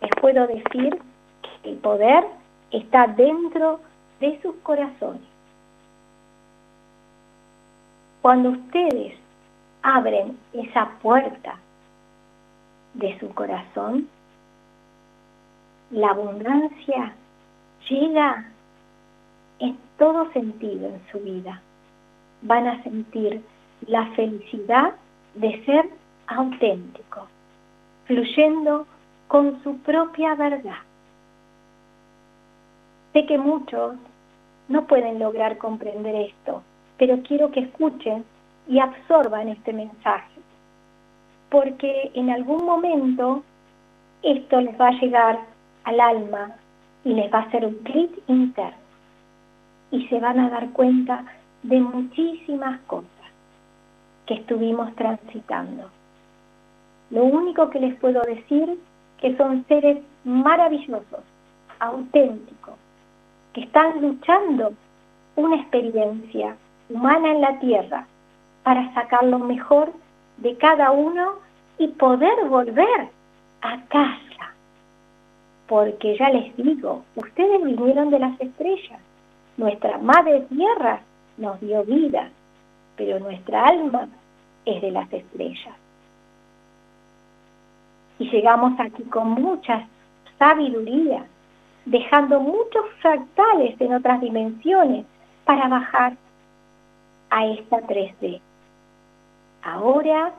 les 0.00 0.10
puedo 0.20 0.46
decir 0.46 1.00
que 1.62 1.70
el 1.70 1.76
poder 1.78 2.24
está 2.70 3.06
dentro 3.08 3.80
de 4.20 4.40
sus 4.42 4.54
corazones. 4.56 5.22
Cuando 8.22 8.50
ustedes 8.50 9.18
abren 9.82 10.38
esa 10.52 10.90
puerta 11.02 11.56
de 12.94 13.18
su 13.18 13.32
corazón, 13.34 14.08
la 15.90 16.10
abundancia 16.10 17.14
llega 17.88 18.46
en 19.58 19.78
todo 19.98 20.30
sentido 20.32 20.88
en 20.88 21.00
su 21.10 21.18
vida. 21.20 21.60
Van 22.42 22.66
a 22.66 22.82
sentir 22.82 23.42
la 23.86 24.06
felicidad 24.12 24.94
de 25.34 25.64
ser 25.64 25.88
auténtico, 26.26 27.26
fluyendo 28.06 28.86
con 29.28 29.62
su 29.62 29.78
propia 29.78 30.34
verdad. 30.34 30.78
Sé 33.12 33.26
que 33.26 33.38
muchos 33.38 33.96
no 34.68 34.86
pueden 34.86 35.18
lograr 35.18 35.58
comprender 35.58 36.14
esto, 36.14 36.62
pero 36.96 37.20
quiero 37.22 37.50
que 37.50 37.60
escuchen 37.60 38.24
y 38.70 38.78
absorban 38.78 39.48
este 39.48 39.72
mensaje, 39.72 40.40
porque 41.50 42.12
en 42.14 42.30
algún 42.30 42.64
momento 42.64 43.42
esto 44.22 44.60
les 44.60 44.80
va 44.80 44.88
a 44.88 45.00
llegar 45.00 45.40
al 45.82 46.00
alma 46.00 46.52
y 47.04 47.14
les 47.14 47.34
va 47.34 47.40
a 47.40 47.42
hacer 47.42 47.66
un 47.66 47.74
clic 47.82 48.12
interno 48.28 48.78
y 49.90 50.06
se 50.06 50.20
van 50.20 50.38
a 50.38 50.50
dar 50.50 50.70
cuenta 50.70 51.24
de 51.64 51.80
muchísimas 51.80 52.80
cosas 52.82 53.08
que 54.26 54.34
estuvimos 54.34 54.94
transitando. 54.94 55.90
Lo 57.10 57.24
único 57.24 57.70
que 57.70 57.80
les 57.80 57.96
puedo 57.96 58.22
decir 58.22 58.78
que 59.20 59.36
son 59.36 59.64
seres 59.66 59.98
maravillosos, 60.22 61.24
auténticos, 61.80 62.76
que 63.52 63.62
están 63.62 64.00
luchando 64.00 64.72
una 65.34 65.56
experiencia 65.56 66.54
humana 66.88 67.32
en 67.32 67.40
la 67.40 67.58
tierra 67.58 68.06
para 68.70 68.94
sacar 68.94 69.24
lo 69.24 69.40
mejor 69.40 69.92
de 70.36 70.56
cada 70.56 70.92
uno 70.92 71.32
y 71.76 71.88
poder 71.88 72.44
volver 72.48 73.08
a 73.62 73.82
casa. 73.86 74.54
Porque 75.66 76.16
ya 76.16 76.28
les 76.28 76.56
digo, 76.56 77.02
ustedes 77.16 77.64
vinieron 77.64 78.10
de 78.10 78.20
las 78.20 78.40
estrellas. 78.40 79.00
Nuestra 79.56 79.98
madre 79.98 80.42
tierra 80.42 81.00
nos 81.36 81.60
dio 81.60 81.82
vida, 81.82 82.30
pero 82.94 83.18
nuestra 83.18 83.66
alma 83.66 84.06
es 84.64 84.80
de 84.80 84.92
las 84.92 85.12
estrellas. 85.12 85.74
Y 88.20 88.30
llegamos 88.30 88.78
aquí 88.78 89.02
con 89.02 89.30
mucha 89.30 89.84
sabiduría, 90.38 91.24
dejando 91.86 92.38
muchos 92.38 92.84
fractales 93.00 93.80
en 93.80 93.94
otras 93.94 94.20
dimensiones 94.20 95.06
para 95.44 95.66
bajar 95.66 96.12
a 97.30 97.46
esta 97.46 97.78
3D. 97.80 98.40
Ahora 99.62 100.32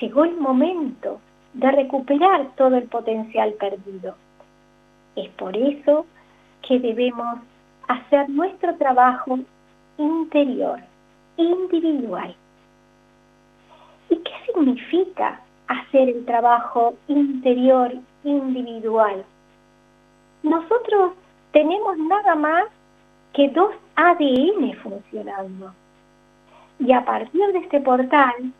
llegó 0.00 0.24
el 0.24 0.36
momento 0.36 1.20
de 1.52 1.70
recuperar 1.70 2.48
todo 2.56 2.76
el 2.76 2.84
potencial 2.84 3.52
perdido. 3.54 4.14
Es 5.16 5.28
por 5.30 5.56
eso 5.56 6.06
que 6.66 6.78
debemos 6.78 7.38
hacer 7.88 8.28
nuestro 8.30 8.74
trabajo 8.76 9.38
interior, 9.98 10.80
individual. 11.36 12.34
¿Y 14.08 14.16
qué 14.16 14.32
significa 14.46 15.40
hacer 15.68 16.08
el 16.08 16.24
trabajo 16.24 16.94
interior, 17.08 17.92
individual? 18.24 19.24
Nosotros 20.42 21.12
tenemos 21.52 21.96
nada 21.98 22.34
más 22.34 22.64
que 23.32 23.48
dos 23.50 23.70
ADN 23.96 24.74
funcionando. 24.82 25.72
Y 26.84 26.92
a 26.92 27.02
partir 27.02 27.40
de 27.52 27.60
este 27.60 27.80
portal 27.80 28.52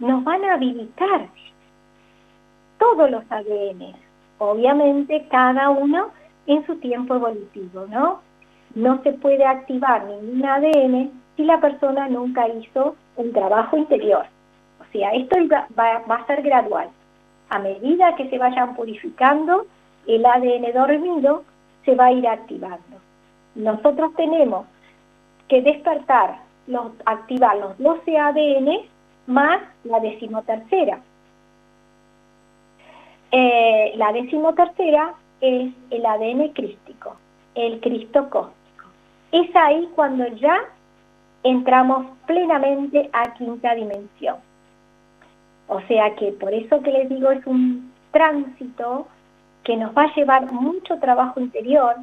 nos 0.00 0.24
van 0.24 0.44
a 0.44 0.54
habilitar 0.54 1.28
todos 2.78 3.08
los 3.08 3.22
ADN, 3.30 3.94
obviamente 4.38 5.28
cada 5.30 5.70
uno 5.70 6.08
en 6.48 6.66
su 6.66 6.74
tiempo 6.80 7.14
evolutivo, 7.14 7.86
¿no? 7.88 8.20
No 8.74 9.00
se 9.04 9.12
puede 9.12 9.46
activar 9.46 10.04
ningún 10.06 10.44
ADN 10.44 11.12
si 11.36 11.44
la 11.44 11.60
persona 11.60 12.08
nunca 12.08 12.48
hizo 12.48 12.96
un 13.14 13.32
trabajo 13.32 13.76
interior. 13.76 14.26
O 14.80 14.92
sea, 14.92 15.10
esto 15.10 15.36
va, 15.78 16.02
va 16.10 16.16
a 16.16 16.26
ser 16.26 16.42
gradual. 16.42 16.88
A 17.50 17.60
medida 17.60 18.16
que 18.16 18.28
se 18.28 18.38
vayan 18.38 18.74
purificando, 18.74 19.66
el 20.08 20.26
ADN 20.26 20.72
dormido 20.74 21.44
se 21.84 21.94
va 21.94 22.06
a 22.06 22.12
ir 22.12 22.26
activando. 22.26 22.98
Nosotros 23.54 24.12
tenemos 24.16 24.66
que 25.46 25.62
despertar 25.62 26.41
los, 26.66 26.92
activar 27.04 27.56
los 27.56 27.78
12 27.78 28.18
ADN 28.18 28.78
más 29.26 29.62
la 29.84 30.00
decimotercera. 30.00 31.00
Eh, 33.30 33.92
la 33.96 34.12
decimotercera 34.12 35.14
es 35.40 35.72
el 35.90 36.06
ADN 36.06 36.48
crístico, 36.52 37.16
el 37.54 37.80
Cristo 37.80 38.28
cósmico. 38.30 38.52
Es 39.32 39.54
ahí 39.56 39.88
cuando 39.94 40.26
ya 40.36 40.58
entramos 41.42 42.06
plenamente 42.26 43.08
a 43.12 43.34
quinta 43.34 43.74
dimensión. 43.74 44.36
O 45.68 45.80
sea 45.82 46.14
que 46.16 46.32
por 46.32 46.52
eso 46.52 46.82
que 46.82 46.92
les 46.92 47.08
digo 47.08 47.30
es 47.30 47.44
un 47.46 47.90
tránsito 48.10 49.08
que 49.64 49.76
nos 49.76 49.96
va 49.96 50.02
a 50.02 50.14
llevar 50.14 50.52
mucho 50.52 50.98
trabajo 50.98 51.40
interior, 51.40 51.96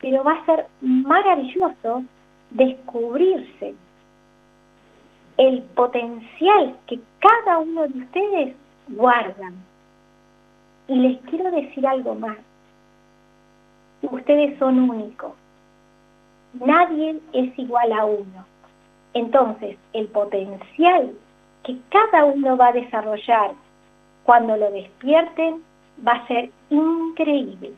pero 0.00 0.22
va 0.22 0.34
a 0.34 0.46
ser 0.46 0.66
maravilloso 0.80 2.04
descubrirse 2.50 3.74
el 5.38 5.62
potencial 5.74 6.76
que 6.86 7.00
cada 7.20 7.58
uno 7.58 7.86
de 7.88 7.98
ustedes 8.00 8.56
guardan. 8.88 9.54
Y 10.88 10.96
les 10.96 11.20
quiero 11.22 11.50
decir 11.50 11.86
algo 11.86 12.14
más. 12.14 12.36
Ustedes 14.02 14.58
son 14.58 14.90
únicos. 14.90 15.32
Nadie 16.54 17.20
es 17.32 17.58
igual 17.58 17.92
a 17.92 18.04
uno. 18.04 18.44
Entonces, 19.14 19.76
el 19.92 20.06
potencial 20.08 21.12
que 21.62 21.76
cada 21.90 22.24
uno 22.24 22.56
va 22.56 22.68
a 22.68 22.72
desarrollar 22.72 23.52
cuando 24.24 24.56
lo 24.56 24.70
despierten 24.70 25.62
va 26.06 26.12
a 26.12 26.26
ser 26.26 26.50
increíble. 26.70 27.72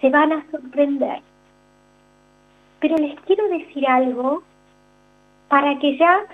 Se 0.00 0.10
van 0.10 0.32
a 0.32 0.44
sorprender. 0.50 1.20
Pero 2.80 2.96
les 2.96 3.18
quiero 3.20 3.48
decir 3.48 3.86
algo 3.86 4.42
para 5.48 5.78
que 5.78 5.96
ya 5.96 6.24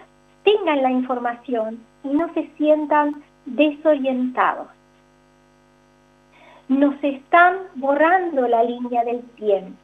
tengan 0.44 0.82
la 0.82 0.90
información 0.90 1.80
y 2.04 2.08
no 2.08 2.32
se 2.34 2.48
sientan 2.56 3.22
desorientados. 3.46 4.68
Nos 6.68 6.94
están 7.02 7.56
borrando 7.74 8.46
la 8.46 8.62
línea 8.62 9.04
del 9.04 9.22
tiempo, 9.30 9.76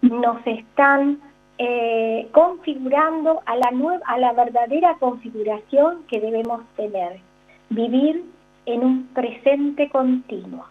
nos 0.00 0.38
están 0.46 1.18
eh, 1.58 2.28
configurando 2.32 3.42
a 3.44 3.56
la, 3.56 3.70
a 4.06 4.18
la 4.18 4.32
verdadera 4.32 4.94
configuración 4.98 6.04
que 6.08 6.20
debemos 6.20 6.62
tener, 6.76 7.20
vivir 7.68 8.24
en 8.64 8.84
un 8.84 9.06
presente 9.08 9.88
continuo. 9.90 10.64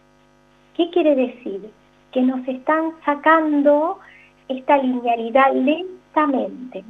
¿Qué 0.76 0.90
quiere 0.92 1.16
decir? 1.16 1.70
Que 2.12 2.22
nos 2.22 2.48
están 2.48 2.94
sacando 3.04 4.00
esta 4.48 4.78
linealidad 4.78 5.54
lenta 5.54 5.98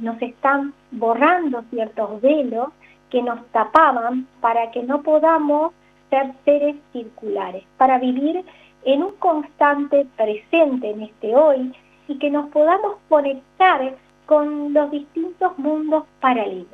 nos 0.00 0.22
están 0.22 0.72
borrando 0.90 1.62
ciertos 1.70 2.20
velos 2.22 2.68
que 3.10 3.22
nos 3.22 3.44
tapaban 3.48 4.26
para 4.40 4.70
que 4.70 4.82
no 4.82 5.02
podamos 5.02 5.72
ser 6.08 6.32
seres 6.46 6.76
circulares, 6.92 7.64
para 7.76 7.98
vivir 7.98 8.42
en 8.84 9.02
un 9.02 9.12
constante 9.16 10.06
presente 10.16 10.90
en 10.90 11.02
este 11.02 11.36
hoy 11.36 11.74
y 12.06 12.18
que 12.18 12.30
nos 12.30 12.48
podamos 12.48 12.96
conectar 13.10 13.94
con 14.24 14.72
los 14.72 14.90
distintos 14.90 15.58
mundos 15.58 16.04
paralelos, 16.20 16.66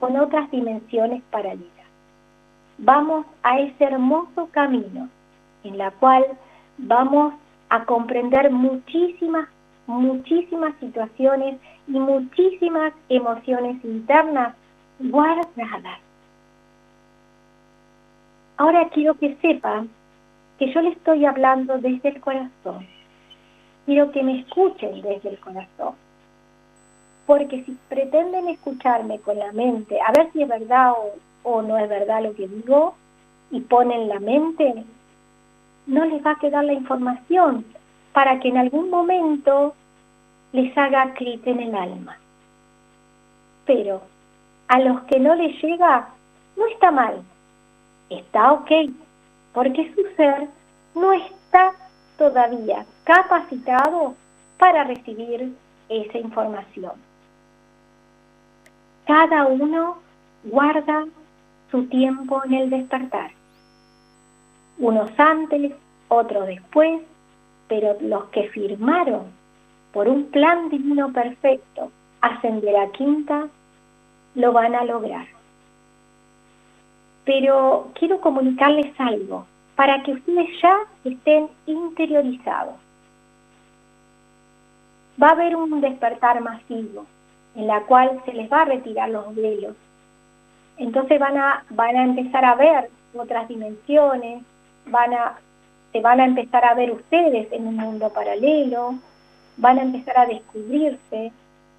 con 0.00 0.18
otras 0.18 0.50
dimensiones 0.50 1.22
paralelas. 1.30 1.68
Vamos 2.78 3.26
a 3.42 3.58
ese 3.58 3.84
hermoso 3.84 4.48
camino 4.50 5.10
en 5.64 5.76
la 5.76 5.90
cual 5.90 6.24
vamos 6.78 7.34
a 7.68 7.84
comprender 7.84 8.50
muchísimas 8.50 9.46
muchísimas 9.92 10.74
situaciones 10.80 11.60
y 11.86 11.92
muchísimas 11.92 12.92
emociones 13.08 13.84
internas 13.84 14.54
guardadas. 14.98 16.00
Ahora 18.56 18.88
quiero 18.90 19.14
que 19.14 19.36
sepan 19.36 19.90
que 20.58 20.72
yo 20.72 20.80
le 20.80 20.90
estoy 20.90 21.24
hablando 21.24 21.78
desde 21.78 22.10
el 22.10 22.20
corazón. 22.20 22.86
Quiero 23.86 24.12
que 24.12 24.22
me 24.22 24.40
escuchen 24.40 25.02
desde 25.02 25.30
el 25.30 25.38
corazón. 25.40 25.94
Porque 27.26 27.64
si 27.64 27.76
pretenden 27.88 28.48
escucharme 28.48 29.18
con 29.20 29.38
la 29.38 29.52
mente, 29.52 30.00
a 30.00 30.12
ver 30.12 30.30
si 30.32 30.42
es 30.42 30.48
verdad 30.48 30.92
o, 30.92 31.14
o 31.42 31.62
no 31.62 31.78
es 31.78 31.88
verdad 31.88 32.22
lo 32.22 32.34
que 32.34 32.46
digo, 32.46 32.94
y 33.50 33.60
ponen 33.60 34.08
la 34.08 34.20
mente, 34.20 34.84
no 35.86 36.04
les 36.04 36.24
va 36.24 36.32
a 36.32 36.38
quedar 36.38 36.64
la 36.64 36.72
información 36.72 37.64
para 38.12 38.40
que 38.40 38.48
en 38.48 38.58
algún 38.58 38.90
momento 38.90 39.74
les 40.52 40.76
haga 40.76 41.12
clic 41.14 41.46
en 41.46 41.60
el 41.60 41.74
alma. 41.74 42.16
Pero 43.66 44.02
a 44.68 44.78
los 44.80 45.02
que 45.02 45.18
no 45.18 45.34
les 45.34 45.60
llega, 45.62 46.08
no 46.56 46.66
está 46.66 46.90
mal, 46.90 47.22
está 48.10 48.52
ok, 48.52 48.70
porque 49.52 49.92
su 49.94 50.02
ser 50.16 50.48
no 50.94 51.12
está 51.12 51.72
todavía 52.18 52.84
capacitado 53.04 54.14
para 54.58 54.84
recibir 54.84 55.54
esa 55.88 56.18
información. 56.18 56.92
Cada 59.06 59.46
uno 59.46 59.98
guarda 60.44 61.06
su 61.70 61.86
tiempo 61.86 62.42
en 62.44 62.54
el 62.54 62.70
despertar. 62.70 63.32
Unos 64.78 65.10
antes, 65.18 65.72
otros 66.08 66.46
después, 66.46 67.02
pero 67.68 67.96
los 68.00 68.24
que 68.26 68.48
firmaron 68.50 69.41
por 69.92 70.08
un 70.08 70.24
plan 70.26 70.68
divino 70.68 71.12
perfecto 71.12 71.90
ascender 72.20 72.76
a 72.76 72.90
quinta, 72.92 73.48
lo 74.34 74.52
van 74.52 74.74
a 74.74 74.84
lograr. 74.84 75.26
Pero 77.24 77.90
quiero 77.94 78.20
comunicarles 78.20 78.92
algo 78.98 79.46
para 79.76 80.02
que 80.02 80.12
ustedes 80.12 80.48
ya 80.60 80.76
estén 81.04 81.48
interiorizados. 81.66 82.74
Va 85.22 85.28
a 85.28 85.32
haber 85.32 85.56
un 85.56 85.80
despertar 85.80 86.40
masivo 86.40 87.06
en 87.54 87.66
la 87.66 87.82
cual 87.82 88.22
se 88.24 88.32
les 88.32 88.50
va 88.50 88.62
a 88.62 88.66
retirar 88.66 89.10
los 89.10 89.34
velos. 89.34 89.76
Entonces 90.78 91.18
van 91.18 91.36
a, 91.36 91.64
van 91.70 91.96
a 91.96 92.04
empezar 92.04 92.44
a 92.44 92.54
ver 92.54 92.90
otras 93.14 93.46
dimensiones, 93.46 94.42
van 94.86 95.12
a, 95.12 95.38
se 95.92 96.00
van 96.00 96.20
a 96.20 96.24
empezar 96.24 96.64
a 96.64 96.74
ver 96.74 96.92
ustedes 96.92 97.52
en 97.52 97.66
un 97.66 97.76
mundo 97.76 98.08
paralelo, 98.10 98.94
van 99.56 99.78
a 99.78 99.82
empezar 99.82 100.18
a 100.18 100.26
descubrirse 100.26 101.32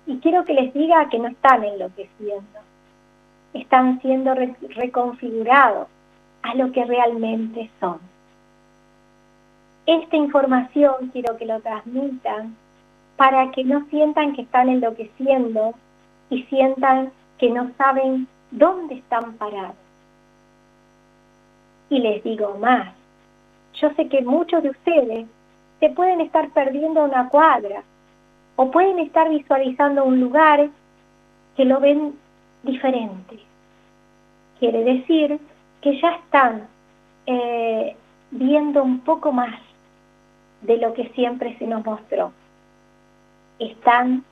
y 0.05 0.17
quiero 0.19 0.43
que 0.45 0.53
les 0.53 0.73
diga 0.73 1.09
que 1.09 1.19
no 1.19 1.29
están 1.29 1.63
enloqueciendo, 1.63 2.59
están 3.53 4.01
siendo 4.01 4.33
reconfigurados 4.75 5.87
a 6.41 6.55
lo 6.55 6.71
que 6.71 6.85
realmente 6.85 7.69
son. 7.79 7.99
Esta 9.85 10.15
información 10.15 11.09
quiero 11.11 11.37
que 11.37 11.45
lo 11.45 11.59
transmitan 11.61 12.55
para 13.17 13.51
que 13.51 13.63
no 13.63 13.85
sientan 13.89 14.33
que 14.33 14.43
están 14.43 14.69
enloqueciendo 14.69 15.73
y 16.29 16.43
sientan 16.43 17.11
que 17.37 17.49
no 17.49 17.71
saben 17.77 18.27
dónde 18.51 18.95
están 18.95 19.33
parados. 19.33 19.75
Y 21.89 21.99
les 21.99 22.23
digo 22.23 22.57
más, 22.57 22.93
yo 23.75 23.89
sé 23.95 24.07
que 24.07 24.21
muchos 24.21 24.63
de 24.63 24.69
ustedes 24.69 25.27
se 25.83 25.89
pueden 25.89 26.21
estar 26.21 26.49
perdiendo 26.51 27.03
una 27.03 27.27
cuadra 27.27 27.83
o 28.55 28.71
pueden 28.71 28.99
estar 28.99 29.29
visualizando 29.29 30.05
un 30.05 30.17
lugar 30.17 30.69
que 31.57 31.65
lo 31.65 31.81
ven 31.81 32.13
diferente. 32.63 33.37
Quiere 34.59 34.81
decir 34.85 35.41
que 35.81 35.99
ya 35.99 36.11
están 36.11 36.69
eh, 37.25 37.97
viendo 38.31 38.81
un 38.81 39.01
poco 39.01 39.33
más 39.33 39.59
de 40.61 40.77
lo 40.77 40.93
que 40.93 41.09
siempre 41.09 41.57
se 41.57 41.67
nos 41.67 41.83
mostró. 41.83 42.31
Están 43.59 44.23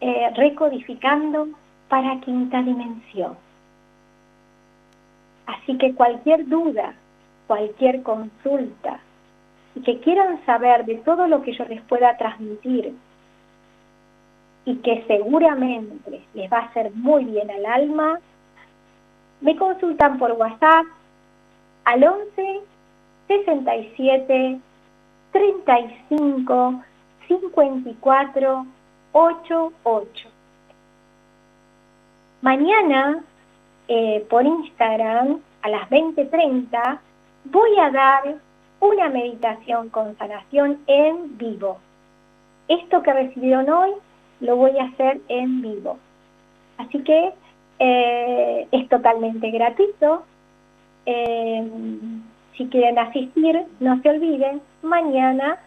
eh, 0.00 0.32
recodificando 0.34 1.46
para 1.88 2.18
quinta 2.22 2.60
dimensión. 2.60 3.36
Así 5.46 5.78
que 5.78 5.94
cualquier 5.94 6.48
duda, 6.48 6.92
cualquier 7.46 8.02
consulta, 8.02 8.98
y 9.74 9.82
que 9.82 10.00
quieran 10.00 10.44
saber 10.46 10.84
de 10.84 10.96
todo 10.96 11.26
lo 11.26 11.42
que 11.42 11.52
yo 11.52 11.64
les 11.66 11.80
pueda 11.82 12.16
transmitir 12.16 12.94
y 14.64 14.76
que 14.76 15.04
seguramente 15.06 16.22
les 16.34 16.52
va 16.52 16.58
a 16.58 16.66
hacer 16.66 16.90
muy 16.94 17.24
bien 17.24 17.50
al 17.50 17.64
alma, 17.64 18.20
me 19.40 19.56
consultan 19.56 20.18
por 20.18 20.32
WhatsApp 20.32 20.86
al 21.84 22.04
11 22.04 22.60
67 23.28 24.60
35 25.32 26.82
54 27.28 28.66
88. 29.12 30.28
Mañana 32.42 33.24
eh, 33.88 34.26
por 34.28 34.44
Instagram 34.44 35.40
a 35.62 35.68
las 35.68 35.88
20.30 35.90 36.98
voy 37.44 37.78
a 37.78 37.90
dar 37.90 38.36
una 38.80 39.08
meditación 39.08 39.88
con 39.90 40.16
sanación 40.18 40.78
en 40.86 41.36
vivo. 41.38 41.78
Esto 42.68 43.02
que 43.02 43.12
recibieron 43.12 43.68
hoy 43.70 43.90
lo 44.40 44.56
voy 44.56 44.78
a 44.78 44.84
hacer 44.84 45.20
en 45.28 45.62
vivo. 45.62 45.98
Así 46.78 47.02
que 47.02 47.32
eh, 47.78 48.68
es 48.70 48.88
totalmente 48.88 49.50
gratuito. 49.50 50.24
Eh, 51.06 51.68
si 52.56 52.66
quieren 52.66 52.98
asistir, 52.98 53.62
no 53.80 54.00
se 54.02 54.10
olviden, 54.10 54.60
mañana 54.82 55.58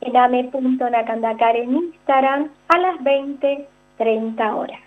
en 0.00 0.16
ame.nakandakar 0.16 1.56
en 1.56 1.76
Instagram 1.76 2.50
a 2.68 2.78
las 2.78 3.02
20, 3.02 3.66
30 3.98 4.54
horas. 4.54 4.80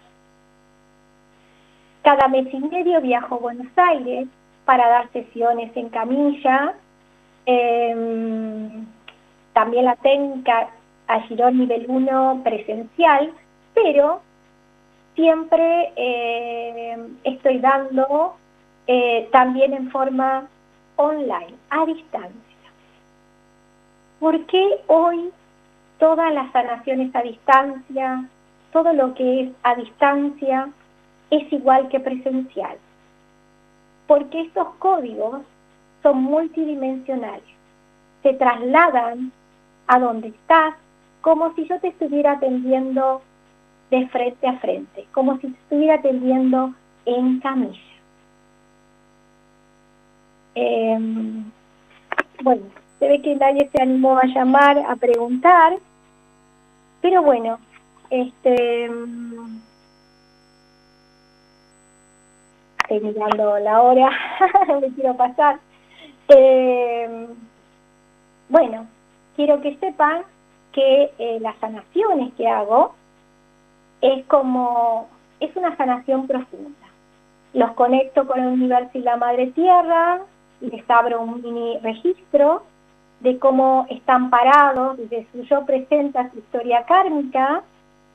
Cada 2.04 2.28
mes 2.30 2.52
y 2.52 2.60
medio 2.60 3.00
viajo 3.02 3.36
a 3.36 3.40
Buenos 3.40 3.68
Aires 3.76 4.28
para 4.66 4.88
dar 4.88 5.12
sesiones 5.12 5.76
en 5.76 5.90
camilla. 5.90 6.74
Em, 7.46 8.86
también 9.54 9.86
la 9.86 9.96
técnica 9.96 10.70
a 11.08 11.22
Girón 11.22 11.58
nivel 11.58 11.86
1 11.88 12.42
presencial, 12.44 13.34
pero 13.74 14.22
siempre 15.16 15.92
eh, 15.96 16.98
estoy 17.24 17.60
dando 17.60 18.36
eh, 18.88 19.28
también 19.32 19.74
en 19.74 19.90
forma 19.92 20.48
online, 20.96 21.56
a 21.70 21.86
distancia. 21.86 22.32
¿Por 24.20 24.46
qué 24.46 24.82
hoy 24.88 25.32
todas 26.00 26.34
las 26.34 26.52
sanaciones 26.52 27.14
a 27.16 27.22
distancia, 27.24 28.26
todo 28.72 28.94
lo 28.94 29.14
que 29.16 29.42
es 29.42 29.50
a 29.64 29.76
distancia, 29.76 30.70
es 31.32 31.52
igual 31.52 31.90
que 31.90 32.00
presencial? 32.00 32.78
Porque 34.08 34.42
estos 34.42 34.68
códigos 34.80 35.42
son 36.04 36.24
multidimensionales, 36.24 37.44
se 38.24 38.34
trasladan 38.34 39.32
a 39.88 40.00
donde 40.00 40.30
estás 40.30 40.76
como 41.22 41.54
si 41.54 41.68
yo 41.68 41.80
te 41.80 41.90
estuviera 41.90 42.34
atendiendo 42.34 43.22
de 43.92 44.08
frente 44.08 44.48
a 44.48 44.58
frente, 44.58 45.06
como 45.14 45.36
si 45.38 45.48
te 45.48 45.60
estuviera 45.60 45.96
atendiendo 45.96 46.74
en 47.06 47.40
camilla. 47.40 47.80
Em, 50.56 51.46
bueno, 52.44 52.64
se 53.00 53.08
ve 53.08 53.22
que 53.22 53.36
nadie 53.36 53.70
se 53.74 53.82
animó 53.82 54.18
a 54.18 54.26
llamar, 54.26 54.78
a 54.80 54.96
preguntar, 54.96 55.78
pero 57.02 57.22
bueno, 57.24 57.60
este 58.10 58.90
estoy 62.92 63.00
mirando 63.00 63.60
la 63.60 63.82
hora, 63.82 64.10
me 64.82 64.90
quiero 64.90 65.16
pasar. 65.16 65.60
Em, 66.34 67.28
bueno, 68.48 68.88
quiero 69.36 69.60
que 69.60 69.76
sepan 69.78 70.24
que 70.72 71.12
eh, 71.20 71.40
las 71.42 71.58
sanaciones 71.58 72.34
que 72.36 72.48
hago 72.48 72.96
es 74.00 74.26
como, 74.28 75.10
es 75.42 75.54
una 75.58 75.76
sanación 75.76 76.28
profunda. 76.28 76.88
Los 77.54 77.72
conecto 77.72 78.26
con 78.28 78.40
el 78.40 78.48
universo 78.48 78.92
y 78.94 79.02
la 79.02 79.18
madre 79.18 79.48
tierra, 79.48 80.22
les 80.62 80.90
abro 80.90 81.22
un 81.22 81.42
mini 81.42 81.78
registro 81.80 82.64
de 83.20 83.38
cómo 83.38 83.86
están 83.90 84.30
parados, 84.30 84.98
desde 84.98 85.28
su 85.34 85.44
yo 85.44 85.66
presenta 85.66 86.32
su 86.32 86.40
historia 86.40 86.86
kármica, 86.86 87.62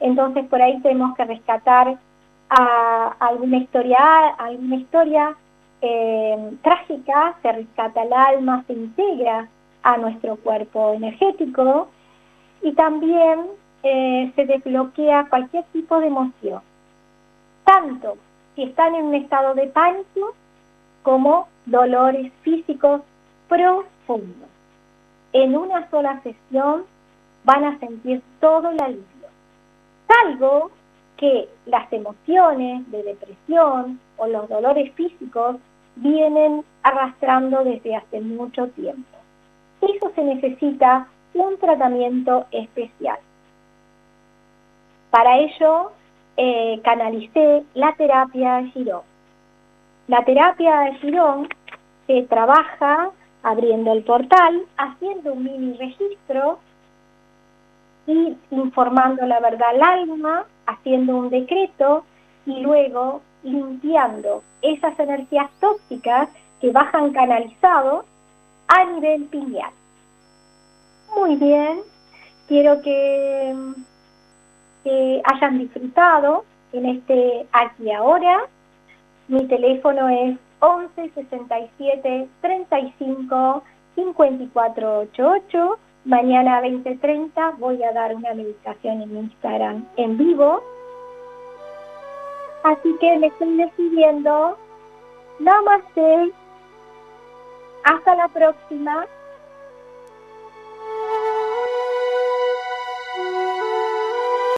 entonces 0.01 0.47
por 0.47 0.63
ahí 0.63 0.81
tenemos 0.81 1.15
que 1.17 1.25
rescatar 1.27 1.99
a 2.49 3.15
alguna 3.21 3.59
historia, 3.59 4.29
alguna 4.39 4.77
historia 4.77 5.37
eh, 5.81 6.57
trágica, 6.63 7.37
se 7.43 7.53
rescata 7.53 8.03
el 8.03 8.13
alma, 8.13 8.65
se 8.67 8.73
integra 8.73 9.49
a 9.83 9.97
nuestro 9.99 10.37
cuerpo 10.37 10.95
energético 10.95 11.89
y 12.63 12.73
también 12.73 13.47
eh, 13.83 14.33
se 14.35 14.47
desbloquea 14.47 15.27
cualquier 15.29 15.65
tipo 15.73 16.01
de 16.01 16.09
emoción, 16.09 16.61
tanto 17.65 18.17
si 18.55 18.65
están 18.65 18.95
en 18.95 19.05
un 19.05 19.15
estado 19.15 19.55
de 19.55 19.67
pánico 19.69 20.35
como 21.03 21.49
dolores 21.67 22.33
físicos 22.43 23.03
profundos. 23.49 24.49
en 25.33 25.57
una 25.57 25.89
sola 25.91 26.21
sesión 26.23 26.85
van 27.45 27.65
a 27.65 27.79
sentir 27.79 28.23
todo 28.41 28.71
el 28.71 28.81
alivio. 28.81 29.29
Salvo 30.09 30.71
que 31.17 31.49
las 31.67 31.93
emociones 31.93 32.91
de 32.91 33.03
depresión 33.03 34.01
o 34.17 34.27
los 34.27 34.49
dolores 34.49 34.93
físicos 34.95 35.57
vienen 35.97 36.65
arrastrando 36.83 37.65
desde 37.65 37.97
hace 37.97 38.21
mucho 38.21 38.69
tiempo. 38.69 39.17
Eso 39.81 40.11
se 40.15 40.25
necesita 40.25 41.07
un 41.35 41.59
tratamiento 41.59 42.47
especial. 42.51 43.19
Para 45.11 45.39
ello, 45.39 45.93
eh, 46.37 46.81
canalicé 46.85 47.65
la 47.75 47.95
terapia 47.95 48.57
de 48.57 48.71
Girón. 48.71 49.03
La 50.09 50.25
terapia 50.25 50.81
de 50.81 50.95
Girón 50.97 51.49
se 52.07 52.23
trabaja 52.23 53.11
abriendo 53.43 53.93
el 53.93 54.03
portal, 54.03 54.63
haciendo 54.77 55.33
un 55.33 55.45
mini 55.45 55.77
registro 55.77 56.59
y 58.07 58.37
informando 58.51 59.25
la 59.27 59.41
verdad 59.41 59.71
al 59.71 59.83
alma, 59.83 60.45
haciendo 60.67 61.17
un 61.17 61.31
decreto 61.31 62.05
y 62.45 62.61
luego 62.61 63.23
limpiando 63.47 64.43
esas 64.61 64.99
energías 64.99 65.51
tóxicas 65.61 66.29
que 66.61 66.73
bajan 66.73 67.13
canalizado 67.13 68.05
a 68.69 68.85
nivel 68.85 69.25
pineal. 69.27 69.71
Muy 71.15 71.37
bien, 71.37 71.81
quiero 72.49 72.83
que, 72.83 73.55
que 74.85 75.23
hayan 75.25 75.59
disfrutado 75.59 76.45
en 76.73 76.87
este 76.87 77.47
aquí 77.53 77.91
ahora. 77.93 78.43
Mi 79.29 79.47
teléfono 79.47 80.09
es 80.09 80.37
11 80.61 81.11
67 81.15 82.29
35 82.41 83.63
54 83.95 84.99
88. 85.01 85.79
Mañana 86.05 86.59
a 86.59 86.63
20.30 86.63 87.59
voy 87.59 87.83
a 87.83 87.93
dar 87.93 88.15
una 88.15 88.33
meditación 88.33 89.03
en 89.03 89.17
Instagram 89.17 89.87
en 89.97 90.17
vivo. 90.17 90.63
Así 92.63 92.97
que 93.01 93.19
me 93.19 93.29
estoy 93.29 93.57
decidiendo. 93.57 94.57
Namaste. 95.39 96.33
Hasta 97.85 98.15
la 98.17 98.29
próxima. 98.29 99.07